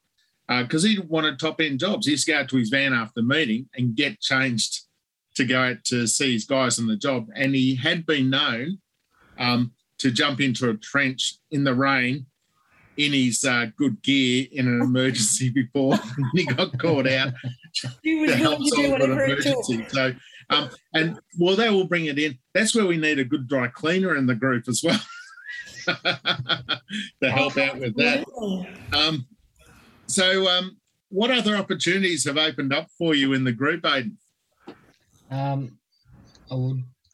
because 0.47 0.85
uh, 0.85 0.89
he 0.89 0.99
wanted 0.99 1.39
top 1.39 1.61
end 1.61 1.81
jobs. 1.81 2.05
He 2.05 2.13
used 2.13 2.27
to 2.27 2.33
go 2.33 2.41
out 2.41 2.49
to 2.51 2.59
his 2.59 2.69
van 2.69 2.93
after 2.93 3.15
the 3.17 3.23
meeting 3.23 3.69
and 3.75 3.97
get 3.97 4.21
changed 4.21 4.81
to 5.37 5.45
go 5.45 5.63
out 5.63 5.85
to 5.85 6.07
see 6.07 6.35
his 6.35 6.45
guys 6.45 6.79
on 6.79 6.87
the 6.87 6.97
job. 6.97 7.29
And 7.35 7.55
he 7.55 7.77
had 7.77 8.05
been 8.05 8.29
known 8.29 8.79
um, 9.39 9.73
to 9.99 10.11
jump 10.11 10.41
into 10.41 10.69
a 10.69 10.75
trench 10.75 11.37
in 11.51 11.65
the 11.65 11.75
rain 11.75 12.27
in 12.99 13.13
his 13.13 13.43
uh, 13.45 13.67
good 13.79 14.03
gear 14.03 14.47
in 14.53 14.69
an 14.69 14.83
emergency 14.83 15.49
before 15.55 15.99
he 16.35 16.45
got 16.45 16.79
caught 16.79 17.09
out 17.09 17.33
he 18.03 18.17
was 18.17 18.33
to 18.33 18.37
help 18.37 18.59
to 18.59 18.69
solve 18.69 19.01
an 19.01 19.13
emergency. 19.13 19.87
So, 19.89 20.13
um, 20.51 20.69
and 20.93 21.19
well, 21.39 21.57
they 21.57 21.71
will 21.71 21.87
bring 21.87 22.05
it 22.07 22.19
in. 22.19 22.39
That's 22.53 22.75
where 22.75 22.87
we 22.87 22.99
need 22.99 23.19
a 23.19 23.25
good 23.25 23.49
dry 23.49 23.69
cleaner 23.69 24.15
in 24.15 24.27
the 24.27 24.35
group 24.35 24.69
as 24.69 24.83
well 24.85 25.01
to 27.23 27.31
help 27.31 27.57
out 27.57 27.79
with 27.79 27.97
that. 27.97 28.25
Um, 28.93 29.27
so, 30.07 30.49
um, 30.49 30.77
what 31.09 31.31
other 31.31 31.57
opportunities 31.57 32.25
have 32.25 32.39
opened 32.39 32.73
up 32.73 32.89
for 32.97 33.15
you 33.15 33.33
in 33.33 33.45
the 33.45 33.53
group, 33.53 33.85
Aidan? 33.85 34.17
Um, 35.31 35.79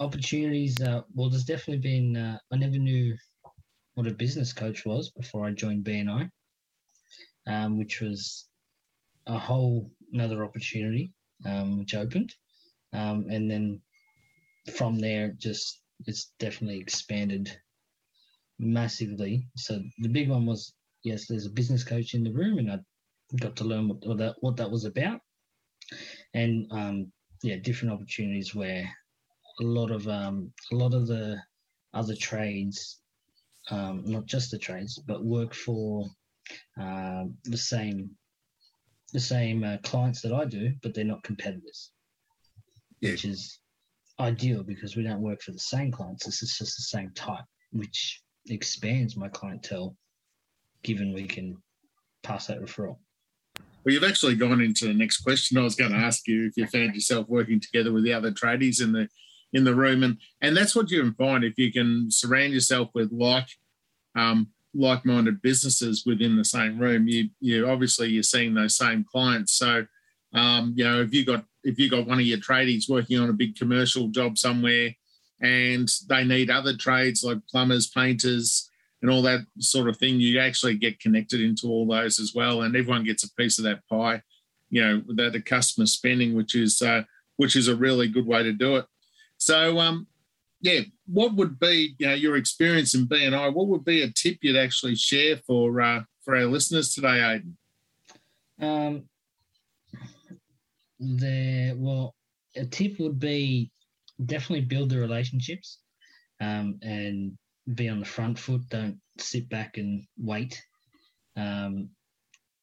opportunities. 0.00 0.80
Uh, 0.80 1.02
well, 1.14 1.30
there's 1.30 1.44
definitely 1.44 1.82
been. 1.82 2.16
Uh, 2.16 2.38
I 2.52 2.56
never 2.56 2.78
knew 2.78 3.16
what 3.94 4.06
a 4.06 4.12
business 4.12 4.52
coach 4.52 4.84
was 4.84 5.10
before 5.10 5.46
I 5.46 5.52
joined 5.52 5.84
BNI, 5.84 6.30
um, 7.46 7.78
which 7.78 8.00
was 8.00 8.48
a 9.26 9.38
whole 9.38 9.90
another 10.12 10.44
opportunity 10.44 11.12
um, 11.44 11.78
which 11.78 11.94
opened, 11.94 12.34
um, 12.92 13.26
and 13.30 13.50
then 13.50 13.80
from 14.76 14.98
there, 14.98 15.34
just 15.38 15.80
it's 16.06 16.32
definitely 16.38 16.78
expanded 16.78 17.56
massively. 18.58 19.46
So 19.56 19.80
the 19.98 20.08
big 20.08 20.28
one 20.28 20.46
was 20.46 20.74
yes, 21.04 21.26
there's 21.26 21.46
a 21.46 21.50
business 21.50 21.84
coach 21.84 22.14
in 22.14 22.24
the 22.24 22.32
room, 22.32 22.58
and 22.58 22.70
I 22.70 22.78
got 23.40 23.56
to 23.56 23.64
learn 23.64 23.88
what, 23.88 24.06
what 24.06 24.18
that 24.18 24.36
what 24.40 24.56
that 24.56 24.70
was 24.70 24.84
about, 24.84 25.20
and 26.34 26.66
um, 26.70 27.12
yeah, 27.42 27.56
different 27.56 27.94
opportunities 27.94 28.54
where 28.54 28.88
a 29.60 29.64
lot 29.64 29.90
of 29.90 30.06
um, 30.08 30.52
a 30.72 30.74
lot 30.74 30.94
of 30.94 31.06
the 31.06 31.40
other 31.94 32.14
trades 32.14 33.00
um, 33.70 34.02
not 34.06 34.26
just 34.26 34.50
the 34.50 34.58
trades, 34.58 34.98
but 35.06 35.24
work 35.24 35.54
for 35.54 36.06
uh, 36.80 37.24
the 37.44 37.56
same 37.56 38.10
the 39.12 39.20
same 39.20 39.64
uh, 39.64 39.78
clients 39.82 40.20
that 40.20 40.32
I 40.32 40.44
do, 40.44 40.72
but 40.82 40.94
they're 40.94 41.04
not 41.04 41.22
competitors, 41.22 41.92
yeah. 43.00 43.12
which 43.12 43.24
is 43.24 43.60
ideal 44.18 44.62
because 44.62 44.96
we 44.96 45.04
don't 45.04 45.22
work 45.22 45.40
for 45.42 45.52
the 45.52 45.58
same 45.58 45.92
clients. 45.92 46.26
It's 46.26 46.40
just 46.40 46.58
the 46.58 46.82
same 46.82 47.12
type, 47.14 47.44
which 47.72 48.20
expands 48.50 49.16
my 49.16 49.28
clientele, 49.28 49.96
given 50.82 51.12
we 51.12 51.24
can 51.24 51.56
pass 52.22 52.46
that 52.46 52.60
referral. 52.60 52.98
Well, 53.84 53.94
you've 53.94 54.04
actually 54.04 54.34
gone 54.34 54.60
into 54.60 54.86
the 54.86 54.94
next 54.94 55.18
question. 55.18 55.58
I 55.58 55.62
was 55.62 55.76
going 55.76 55.92
to 55.92 55.96
ask 55.96 56.26
you 56.26 56.46
if 56.46 56.56
you 56.56 56.66
found 56.66 56.94
yourself 56.94 57.28
working 57.28 57.60
together 57.60 57.92
with 57.92 58.04
the 58.04 58.12
other 58.12 58.32
tradies 58.32 58.82
in 58.82 58.92
the 58.92 59.08
in 59.52 59.64
the 59.64 59.74
room. 59.74 60.02
And 60.02 60.18
and 60.40 60.56
that's 60.56 60.74
what 60.74 60.90
you 60.90 61.00
can 61.00 61.14
find 61.14 61.44
if 61.44 61.56
you 61.56 61.72
can 61.72 62.10
surround 62.10 62.52
yourself 62.52 62.90
with 62.94 63.12
like 63.12 63.46
um, 64.16 64.48
like-minded 64.74 65.40
businesses 65.40 66.04
within 66.04 66.36
the 66.36 66.44
same 66.44 66.78
room. 66.78 67.06
You 67.06 67.30
you 67.40 67.68
obviously 67.68 68.08
you're 68.08 68.24
seeing 68.24 68.54
those 68.54 68.76
same 68.76 69.04
clients. 69.10 69.52
So 69.52 69.86
um, 70.34 70.74
you 70.76 70.84
know 70.84 71.00
if 71.00 71.14
you 71.14 71.24
got 71.24 71.44
if 71.62 71.78
you 71.78 71.88
got 71.88 72.06
one 72.06 72.18
of 72.18 72.26
your 72.26 72.38
tradies 72.38 72.88
working 72.88 73.20
on 73.20 73.30
a 73.30 73.34
big 73.34 73.56
commercial 73.56 74.08
job 74.08 74.36
somewhere 74.36 74.90
and 75.40 75.90
they 76.08 76.24
need 76.24 76.50
other 76.50 76.76
trades 76.76 77.22
like 77.22 77.38
plumbers, 77.50 77.88
painters, 77.88 78.70
and 79.02 79.10
all 79.10 79.22
that 79.22 79.40
sort 79.58 79.88
of 79.88 79.96
thing, 79.98 80.18
you 80.18 80.40
actually 80.40 80.76
get 80.76 81.00
connected 81.00 81.40
into 81.40 81.68
all 81.68 81.86
those 81.86 82.18
as 82.18 82.32
well, 82.34 82.62
and 82.62 82.74
everyone 82.74 83.04
gets 83.04 83.24
a 83.24 83.32
piece 83.34 83.58
of 83.58 83.64
that 83.64 83.86
pie. 83.88 84.22
You 84.70 84.82
know 84.82 85.02
that 85.14 85.32
the 85.32 85.40
customer 85.40 85.86
spending, 85.86 86.34
which 86.34 86.54
is 86.54 86.82
uh, 86.82 87.02
which 87.36 87.56
is 87.56 87.68
a 87.68 87.76
really 87.76 88.08
good 88.08 88.26
way 88.26 88.42
to 88.42 88.52
do 88.52 88.76
it. 88.76 88.86
So, 89.38 89.78
um, 89.78 90.06
yeah, 90.60 90.80
what 91.06 91.34
would 91.34 91.58
be 91.58 91.94
you 91.98 92.06
know, 92.06 92.14
your 92.14 92.36
experience 92.36 92.94
in 92.94 93.06
BNI? 93.06 93.52
What 93.52 93.68
would 93.68 93.84
be 93.84 94.02
a 94.02 94.10
tip 94.10 94.38
you'd 94.40 94.56
actually 94.56 94.96
share 94.96 95.36
for 95.46 95.80
uh, 95.80 96.02
for 96.22 96.34
our 96.34 96.46
listeners 96.46 96.94
today, 96.94 97.22
Aidan? 97.22 97.56
Um, 98.60 99.02
the 100.98 101.74
well, 101.76 102.14
a 102.56 102.64
tip 102.64 102.98
would 102.98 103.20
be 103.20 103.70
definitely 104.24 104.64
build 104.64 104.90
the 104.90 104.98
relationships 104.98 105.78
um, 106.40 106.78
and 106.82 107.36
be 107.74 107.88
on 107.88 108.00
the 108.00 108.06
front 108.06 108.38
foot. 108.38 108.62
Don't 108.68 108.98
sit 109.18 109.48
back 109.48 109.78
and 109.78 110.04
wait. 110.18 110.62
Um, 111.36 111.90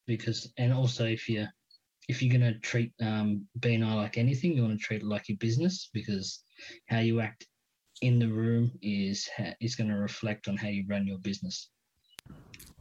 because 0.06 0.52
and 0.58 0.72
also 0.72 1.06
if 1.06 1.28
you 1.28 1.46
if 2.08 2.22
you're 2.22 2.38
going 2.38 2.52
to 2.52 2.58
treat 2.60 2.92
um, 3.00 3.46
BNI 3.60 3.94
like 3.94 4.18
anything, 4.18 4.52
you 4.52 4.62
want 4.62 4.78
to 4.78 4.84
treat 4.84 5.02
it 5.02 5.06
like 5.06 5.28
your 5.28 5.38
business 5.38 5.88
because 5.92 6.42
how 6.88 6.98
you 6.98 7.20
act 7.20 7.46
in 8.02 8.18
the 8.18 8.28
room 8.28 8.70
is 8.82 9.28
is 9.60 9.76
going 9.76 9.88
to 9.88 9.96
reflect 9.96 10.48
on 10.48 10.56
how 10.56 10.68
you 10.68 10.84
run 10.88 11.06
your 11.06 11.18
business. 11.18 11.70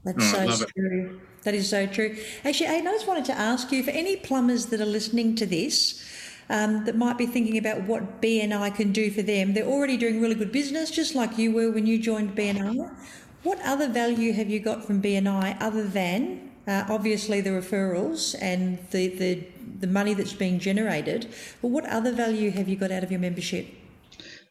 That's 0.03 0.34
oh, 0.34 0.50
so 0.51 0.65
true. 0.75 1.20
It. 1.22 1.44
That 1.44 1.53
is 1.53 1.70
so 1.70 1.86
true. 1.88 2.18
Actually, 2.44 2.68
Aidan, 2.68 2.88
I 2.88 2.92
just 2.92 3.08
wanted 3.08 3.25
to 3.25 3.34
ask 3.34 3.72
you 3.72 3.84
for 3.84 3.92
any 3.92 4.18
plumbers 4.18 4.65
that 4.68 4.82
are 4.82 4.86
listening 4.86 5.36
to 5.36 5.46
this 5.46 6.03
um, 6.50 6.85
that 6.85 6.95
might 6.95 7.17
be 7.17 7.25
thinking 7.25 7.57
about 7.57 7.83
what 7.83 8.21
BNI 8.21 8.75
can 8.75 8.91
do 8.91 9.09
for 9.12 9.21
them. 9.21 9.53
They're 9.53 9.65
already 9.65 9.97
doing 9.97 10.21
really 10.21 10.35
good 10.35 10.51
business, 10.51 10.91
just 10.91 11.15
like 11.15 11.38
you 11.38 11.51
were 11.51 11.71
when 11.71 11.85
you 11.85 12.00
joined 12.00 12.35
BNI. 12.35 12.95
What 13.43 13.59
other 13.63 13.89
value 13.89 14.33
have 14.33 14.50
you 14.50 14.59
got 14.59 14.85
from 14.85 15.01
BNI 15.01 15.57
other 15.59 15.83
than 15.83 16.51
uh, 16.67 16.85
obviously 16.89 17.41
the 17.41 17.50
referrals 17.50 18.35
and 18.41 18.79
the, 18.91 19.07
the 19.09 19.43
the 19.79 19.88
money 19.88 20.13
that's 20.13 20.33
being 20.33 20.59
generated? 20.59 21.33
But 21.62 21.69
what 21.69 21.85
other 21.88 22.12
value 22.12 22.51
have 22.51 22.69
you 22.69 22.75
got 22.75 22.91
out 22.91 23.03
of 23.03 23.12
your 23.12 23.19
membership? 23.19 23.67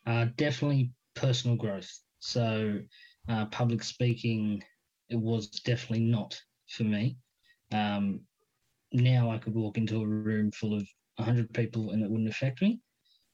Uh, 0.07 0.27
definitely 0.37 0.93
personal 1.15 1.57
growth. 1.57 1.91
So, 2.19 2.81
uh, 3.29 3.47
public 3.47 3.83
speaking, 3.83 4.63
it 5.09 5.17
was 5.17 5.49
definitely 5.49 6.05
not 6.05 6.39
for 6.69 6.85
me. 6.85 7.17
Um, 7.73 8.21
now 8.93 9.31
I 9.31 9.39
could 9.39 9.55
walk 9.55 9.79
into 9.79 10.03
a 10.03 10.07
room 10.07 10.51
full 10.53 10.75
of 10.75 10.87
100 11.17 11.53
people 11.53 11.91
and 11.91 12.03
it 12.03 12.11
wouldn't 12.11 12.29
affect 12.29 12.63
me. 12.63 12.81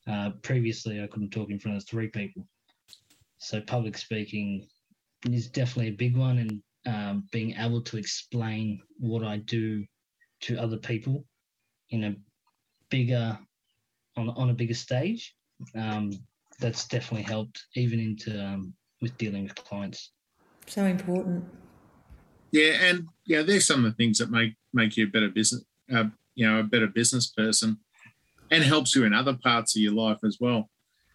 Uh, 0.06 0.30
previously, 0.42 1.02
I 1.02 1.06
couldn't 1.06 1.30
talk 1.30 1.50
in 1.50 1.58
front 1.58 1.76
of 1.76 1.87
three 1.87 2.08
people. 2.08 2.47
So, 3.38 3.61
public 3.61 3.99
speaking 3.99 4.66
is 5.30 5.49
definitely 5.49 5.88
a 5.88 5.97
big 5.97 6.16
one, 6.16 6.38
and 6.38 6.62
um, 6.87 7.28
being 7.30 7.54
able 7.58 7.82
to 7.82 7.99
explain 7.99 8.80
what 8.99 9.23
I 9.23 9.38
do 9.38 9.85
to 10.40 10.56
other 10.56 10.78
people 10.78 11.25
in 11.90 12.04
a 12.04 12.16
bigger 12.90 13.38
on 14.16 14.30
on 14.30 14.50
a 14.50 14.54
bigger 14.54 14.75
stage 14.75 15.35
um, 15.75 16.11
that's 16.58 16.87
definitely 16.88 17.25
helped 17.25 17.66
even 17.75 18.00
into 18.00 18.42
um, 18.42 18.73
with 19.00 19.16
dealing 19.18 19.44
with 19.44 19.54
clients. 19.56 20.12
So 20.66 20.85
important. 20.85 21.44
Yeah, 22.50 22.73
and 22.80 23.06
yeah, 23.26 23.42
there's 23.42 23.66
some 23.66 23.85
of 23.85 23.92
the 23.92 23.97
things 23.97 24.18
that 24.18 24.30
make 24.30 24.54
make 24.73 24.97
you 24.97 25.06
a 25.06 25.11
better 25.11 25.28
business, 25.28 25.64
uh, 25.94 26.04
you 26.38 26.49
know, 26.49 26.61
a 26.61 26.62
better 26.62 26.87
business 26.87 27.26
person, 27.26 27.78
and 28.52 28.62
helps 28.62 28.95
you 28.95 29.04
in 29.04 29.12
other 29.12 29.37
parts 29.42 29.75
of 29.75 29.83
your 29.83 29.92
life 29.92 30.18
as 30.25 30.38
well. 30.40 30.71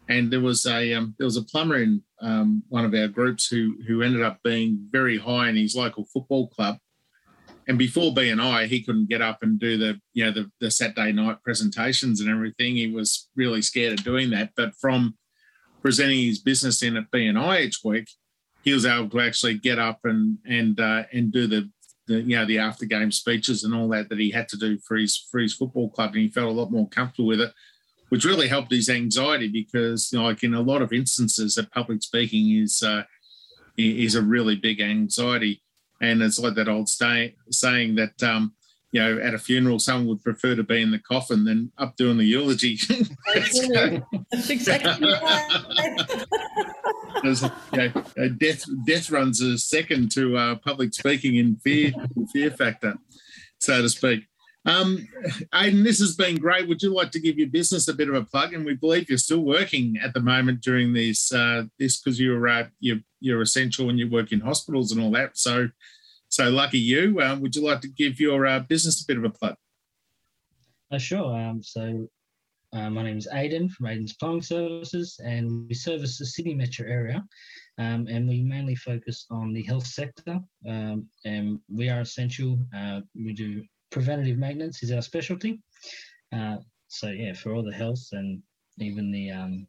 And 0.09 0.31
there 0.31 0.41
was 0.41 0.65
a 0.65 0.93
um, 0.93 1.15
there 1.17 1.25
was 1.25 1.37
a 1.37 1.43
plumber 1.43 1.77
in 1.77 2.03
um, 2.21 2.61
one 2.67 2.83
of 2.83 2.93
our 2.93 3.07
groups 3.07 3.47
who 3.47 3.77
who 3.87 4.01
ended 4.01 4.21
up 4.21 4.39
being 4.43 4.85
very 4.91 5.17
high 5.17 5.47
in 5.47 5.55
his 5.55 5.77
local 5.77 6.05
football 6.13 6.49
club. 6.49 6.77
And 7.69 7.77
before 7.77 8.13
BNI, 8.13 8.67
he 8.67 8.83
couldn't 8.83 9.07
get 9.07 9.21
up 9.21 9.39
and 9.41 9.57
do 9.57 9.77
the 9.77 10.01
you 10.11 10.25
know 10.25 10.31
the, 10.31 10.51
the 10.59 10.69
Saturday 10.69 11.13
night 11.13 11.37
presentations 11.41 12.19
and 12.19 12.29
everything. 12.29 12.75
He 12.75 12.91
was 12.91 13.29
really 13.37 13.61
scared 13.61 13.97
of 13.97 14.03
doing 14.03 14.29
that. 14.31 14.51
But 14.57 14.73
from 14.75 15.17
presenting 15.81 16.19
his 16.19 16.39
business 16.39 16.83
in 16.83 16.97
at 16.97 17.09
BNI 17.11 17.61
each 17.61 17.79
week, 17.85 18.09
he 18.63 18.73
was 18.73 18.85
able 18.85 19.09
to 19.09 19.21
actually 19.21 19.57
get 19.57 19.79
up 19.79 19.99
and 20.03 20.37
and 20.45 20.81
uh, 20.81 21.03
and 21.13 21.31
do 21.31 21.47
the, 21.47 21.71
the 22.07 22.21
you 22.21 22.35
know 22.35 22.45
the 22.45 22.59
after 22.59 22.85
game 22.85 23.11
speeches 23.11 23.63
and 23.63 23.73
all 23.73 23.87
that 23.89 24.09
that 24.09 24.19
he 24.19 24.31
had 24.31 24.47
to 24.49 24.57
do 24.57 24.77
for 24.79 24.97
his 24.97 25.17
for 25.17 25.39
his 25.39 25.53
football 25.53 25.89
club, 25.89 26.11
and 26.13 26.21
he 26.21 26.27
felt 26.27 26.49
a 26.49 26.51
lot 26.51 26.71
more 26.71 26.87
comfortable 26.89 27.27
with 27.27 27.41
it, 27.41 27.53
which 28.09 28.25
really 28.25 28.47
helped 28.47 28.71
his 28.71 28.89
anxiety 28.89 29.47
because 29.47 30.11
you 30.11 30.19
know, 30.19 30.25
like 30.25 30.43
in 30.43 30.53
a 30.53 30.61
lot 30.61 30.81
of 30.81 30.93
instances, 30.93 31.55
that 31.55 31.71
public 31.71 32.03
speaking 32.03 32.57
is 32.61 32.83
uh, 32.83 33.03
is 33.77 34.15
a 34.15 34.21
really 34.21 34.55
big 34.55 34.81
anxiety, 34.81 35.61
and 36.01 36.21
it's 36.21 36.39
like 36.39 36.55
that 36.55 36.69
old 36.69 36.89
stay, 36.89 37.35
saying 37.49 37.95
that. 37.95 38.21
Um, 38.23 38.53
you 38.91 39.01
know, 39.01 39.17
at 39.23 39.33
a 39.33 39.39
funeral, 39.39 39.79
someone 39.79 40.07
would 40.07 40.23
prefer 40.23 40.53
to 40.55 40.61
be 40.61 40.79
in 40.79 40.91
the 40.91 40.99
coffin 40.99 41.45
than 41.45 41.71
up 41.79 41.95
doing 41.97 42.15
the 42.15 42.25
eulogy. 42.25 42.77
That's 43.33 44.49
exactly 44.51 45.07
right. 45.11 46.25
you 47.23 47.49
know, 47.73 48.29
death 48.37 48.65
death 48.85 49.09
runs 49.09 49.41
a 49.41 49.57
second 49.57 50.11
to 50.11 50.37
uh, 50.37 50.55
public 50.55 50.93
speaking 50.93 51.35
in 51.35 51.55
fear 51.57 51.91
fear 52.31 52.51
factor, 52.51 52.95
so 53.59 53.81
to 53.81 53.89
speak. 53.89 54.25
Um, 54.65 55.07
Aidan, 55.53 55.83
this 55.83 55.99
has 55.99 56.15
been 56.15 56.37
great. 56.37 56.67
Would 56.69 56.81
you 56.81 56.93
like 56.93 57.11
to 57.11 57.19
give 57.19 57.37
your 57.37 57.49
business 57.49 57.87
a 57.89 57.93
bit 57.93 58.07
of 58.07 58.15
a 58.15 58.23
plug? 58.23 58.53
And 58.53 58.65
we 58.65 58.75
believe 58.75 59.09
you're 59.09 59.17
still 59.17 59.41
working 59.43 59.97
at 60.01 60.13
the 60.13 60.21
moment 60.21 60.61
during 60.61 60.93
this 60.93 61.33
uh, 61.33 61.63
this 61.79 61.99
because 61.99 62.19
you're, 62.19 62.47
uh, 62.47 62.67
you're 62.79 62.99
you're 63.19 63.41
essential 63.41 63.89
and 63.89 63.99
you 63.99 64.09
work 64.09 64.31
in 64.31 64.39
hospitals 64.39 64.91
and 64.91 65.01
all 65.01 65.11
that. 65.11 65.37
So 65.37 65.69
so 66.29 66.49
lucky 66.49 66.79
you. 66.79 67.21
Um, 67.21 67.41
would 67.41 67.55
you 67.55 67.63
like 67.63 67.81
to 67.81 67.89
give 67.89 68.19
your 68.19 68.47
uh, 68.47 68.59
business 68.59 69.03
a 69.03 69.05
bit 69.05 69.17
of 69.17 69.25
a 69.25 69.29
plug? 69.29 69.55
Uh, 70.91 70.97
sure. 70.97 71.35
Um, 71.35 71.61
so 71.61 72.07
uh, 72.73 72.89
my 72.89 73.03
name 73.03 73.17
is 73.17 73.27
Aidan 73.31 73.69
from 73.69 73.87
Aidan's 73.87 74.15
Plumbing 74.15 74.41
Services, 74.41 75.19
and 75.23 75.67
we 75.67 75.75
service 75.75 76.17
the 76.17 76.25
Sydney 76.25 76.55
metro 76.55 76.87
area. 76.87 77.23
Um, 77.77 78.07
and 78.07 78.27
we 78.27 78.41
mainly 78.41 78.75
focus 78.75 79.25
on 79.29 79.53
the 79.53 79.63
health 79.63 79.85
sector. 79.85 80.39
Um, 80.67 81.07
and 81.25 81.59
we 81.69 81.89
are 81.89 82.01
essential. 82.01 82.59
Uh, 82.75 83.01
we 83.15 83.33
do 83.33 83.63
preventative 83.91 84.37
maintenance 84.37 84.81
is 84.81 84.91
our 84.91 85.01
specialty. 85.01 85.61
Uh, 86.31 86.57
so 86.87 87.09
yeah, 87.09 87.33
for 87.33 87.53
all 87.53 87.63
the 87.63 87.73
health 87.73 88.03
and 88.11 88.41
even 88.79 89.11
the 89.11 89.31
um, 89.31 89.67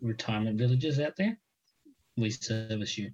retirement 0.00 0.58
villages 0.58 0.98
out 0.98 1.14
there, 1.16 1.38
we 2.16 2.30
service 2.30 2.98
you. 2.98 3.10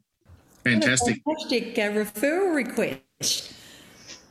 Fantastic. 0.64 1.20
Fantastic 1.26 1.78
uh, 1.78 1.90
referral 1.90 2.54
request. 2.54 3.52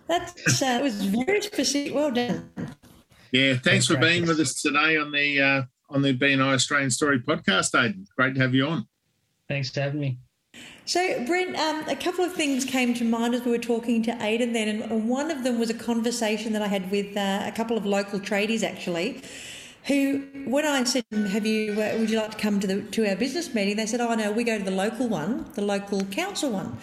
That's 0.07 0.61
uh, 0.61 0.79
was 0.81 1.05
very 1.05 1.41
specific. 1.41 1.93
Well 1.93 2.11
done. 2.11 2.49
Yeah, 3.33 3.55
thanks 3.55 3.87
for 3.87 3.97
being 3.97 4.27
with 4.27 4.39
us 4.39 4.61
today 4.61 4.95
on 4.95 5.11
the 5.11 5.41
uh, 5.41 5.63
on 5.89 6.03
the 6.03 6.15
BNI 6.15 6.53
Australian 6.53 6.91
Story 6.91 7.19
podcast, 7.19 7.73
Aidan. 7.73 8.05
Great 8.15 8.35
to 8.35 8.41
have 8.41 8.53
you 8.53 8.67
on. 8.67 8.87
Thanks 9.49 9.71
for 9.71 9.81
having 9.81 9.99
me. 9.99 10.19
So, 10.85 11.25
Brent, 11.25 11.57
um, 11.57 11.89
a 11.89 11.95
couple 11.95 12.23
of 12.23 12.33
things 12.33 12.63
came 12.63 12.93
to 12.93 13.03
mind 13.03 13.33
as 13.33 13.43
we 13.43 13.49
were 13.49 13.57
talking 13.57 14.03
to 14.03 14.23
Aidan 14.23 14.53
then, 14.53 14.67
and 14.67 15.09
one 15.09 15.31
of 15.31 15.43
them 15.43 15.57
was 15.57 15.71
a 15.71 15.73
conversation 15.73 16.53
that 16.53 16.61
I 16.61 16.67
had 16.67 16.91
with 16.91 17.17
uh, 17.17 17.41
a 17.45 17.51
couple 17.51 17.75
of 17.75 17.87
local 17.87 18.19
tradies 18.19 18.61
actually 18.61 19.23
who, 19.85 20.27
when 20.45 20.63
I 20.63 20.83
said, 20.83 21.03
"Have 21.11 21.47
you? 21.47 21.71
Uh, 21.73 21.97
would 21.97 22.11
you 22.11 22.19
like 22.19 22.31
to 22.31 22.37
come 22.37 22.59
to 22.59 22.67
the 22.67 22.83
to 22.83 23.09
our 23.09 23.15
business 23.15 23.51
meeting?" 23.55 23.77
They 23.77 23.87
said, 23.87 23.99
"Oh 23.99 24.13
no, 24.13 24.31
we 24.31 24.43
go 24.43 24.59
to 24.59 24.63
the 24.63 24.69
local 24.69 25.09
one, 25.09 25.51
the 25.55 25.63
local 25.63 26.05
council 26.05 26.51
one." 26.51 26.77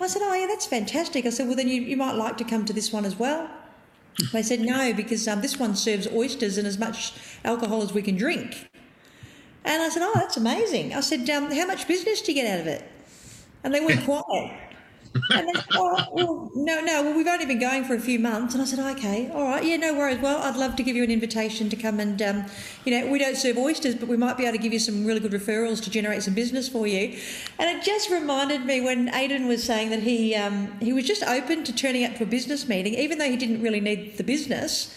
I 0.00 0.06
said, 0.06 0.22
"Oh 0.22 0.34
yeah, 0.34 0.46
that's 0.46 0.66
fantastic." 0.66 1.26
I 1.26 1.30
said, 1.30 1.48
"Well 1.48 1.56
then 1.56 1.66
you, 1.66 1.82
you 1.82 1.96
might 1.96 2.14
like 2.14 2.36
to 2.36 2.44
come 2.44 2.64
to 2.66 2.72
this 2.72 2.92
one 2.92 3.04
as 3.04 3.18
well." 3.18 3.50
They 4.32 4.42
said 4.42 4.60
no 4.60 4.92
because 4.92 5.26
um, 5.28 5.40
this 5.42 5.58
one 5.58 5.76
serves 5.76 6.06
oysters 6.08 6.58
and 6.58 6.66
as 6.66 6.78
much 6.78 7.12
alcohol 7.44 7.82
as 7.82 7.92
we 7.92 8.02
can 8.02 8.16
drink. 8.16 8.68
And 9.64 9.82
I 9.82 9.88
said, 9.88 10.02
"Oh, 10.02 10.12
that's 10.14 10.36
amazing." 10.36 10.94
I 10.94 11.00
said, 11.00 11.28
um, 11.30 11.50
"How 11.50 11.66
much 11.66 11.86
business 11.88 12.22
do 12.22 12.32
you 12.32 12.42
get 12.42 12.52
out 12.52 12.60
of 12.60 12.66
it?" 12.66 12.84
And 13.64 13.74
they 13.74 13.80
went 13.80 14.04
quiet 14.04 14.52
and 15.30 15.48
they 15.48 15.60
oh, 15.74 16.04
well, 16.12 16.50
no, 16.54 16.80
no, 16.80 17.02
well, 17.02 17.16
we've 17.16 17.26
only 17.26 17.46
been 17.46 17.58
going 17.58 17.84
for 17.84 17.94
a 17.94 18.00
few 18.00 18.18
months. 18.18 18.54
And 18.54 18.62
I 18.62 18.66
said, 18.66 18.78
okay, 18.96 19.30
all 19.30 19.44
right, 19.44 19.64
yeah, 19.64 19.76
no 19.76 19.94
worries. 19.94 20.18
Well, 20.20 20.42
I'd 20.42 20.56
love 20.56 20.76
to 20.76 20.82
give 20.82 20.96
you 20.96 21.04
an 21.04 21.10
invitation 21.10 21.68
to 21.70 21.76
come 21.76 22.00
and, 22.00 22.20
um, 22.22 22.46
you 22.84 22.92
know, 22.92 23.10
we 23.10 23.18
don't 23.18 23.36
serve 23.36 23.58
oysters, 23.58 23.94
but 23.94 24.08
we 24.08 24.16
might 24.16 24.36
be 24.36 24.44
able 24.44 24.56
to 24.56 24.62
give 24.62 24.72
you 24.72 24.78
some 24.78 25.04
really 25.04 25.20
good 25.20 25.32
referrals 25.32 25.82
to 25.84 25.90
generate 25.90 26.22
some 26.22 26.34
business 26.34 26.68
for 26.68 26.86
you. 26.86 27.18
And 27.58 27.76
it 27.76 27.84
just 27.84 28.10
reminded 28.10 28.64
me 28.64 28.80
when 28.80 29.12
Aidan 29.14 29.46
was 29.46 29.62
saying 29.64 29.90
that 29.90 30.02
he, 30.02 30.34
um, 30.34 30.78
he 30.80 30.92
was 30.92 31.04
just 31.04 31.22
open 31.22 31.64
to 31.64 31.74
turning 31.74 32.04
up 32.04 32.16
to 32.16 32.24
a 32.24 32.26
business 32.26 32.68
meeting, 32.68 32.94
even 32.94 33.18
though 33.18 33.30
he 33.30 33.36
didn't 33.36 33.62
really 33.62 33.80
need 33.80 34.16
the 34.16 34.24
business. 34.24 34.94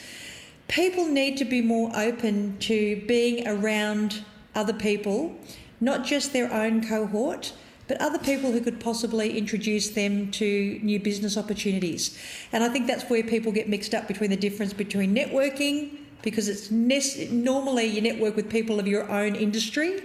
People 0.67 1.08
need 1.08 1.38
to 1.38 1.45
be 1.45 1.62
more 1.62 1.91
open 1.95 2.58
to 2.60 3.01
being 3.08 3.47
around 3.47 4.23
other 4.55 4.73
people, 4.73 5.36
not 5.82 6.05
just 6.05 6.34
their 6.34 6.51
own 6.53 6.86
cohort 6.88 7.53
but 7.89 7.99
other 7.99 8.19
people 8.19 8.52
who 8.52 8.62
could 8.62 8.80
possibly 8.80 9.36
introduce 9.36 9.89
them 9.89 10.30
to 10.30 10.80
new 10.84 10.99
business 10.99 11.36
opportunities. 11.36 12.17
And 12.54 12.63
I 12.63 12.69
think 12.69 12.86
that's 12.86 13.10
where 13.10 13.23
people 13.23 13.52
get 13.52 13.67
mixed 13.67 13.95
up 13.95 14.08
between 14.08 14.30
the 14.30 14.38
difference 14.38 14.73
between 14.73 15.13
networking, 15.13 15.97
because 16.21 16.47
it's 16.47 16.69
normally 16.69 17.86
you 17.88 17.99
network 17.99 18.36
with 18.36 18.47
people 18.47 18.80
of 18.80 18.88
your 18.88 19.10
own 19.12 19.36
industry, 19.36 20.04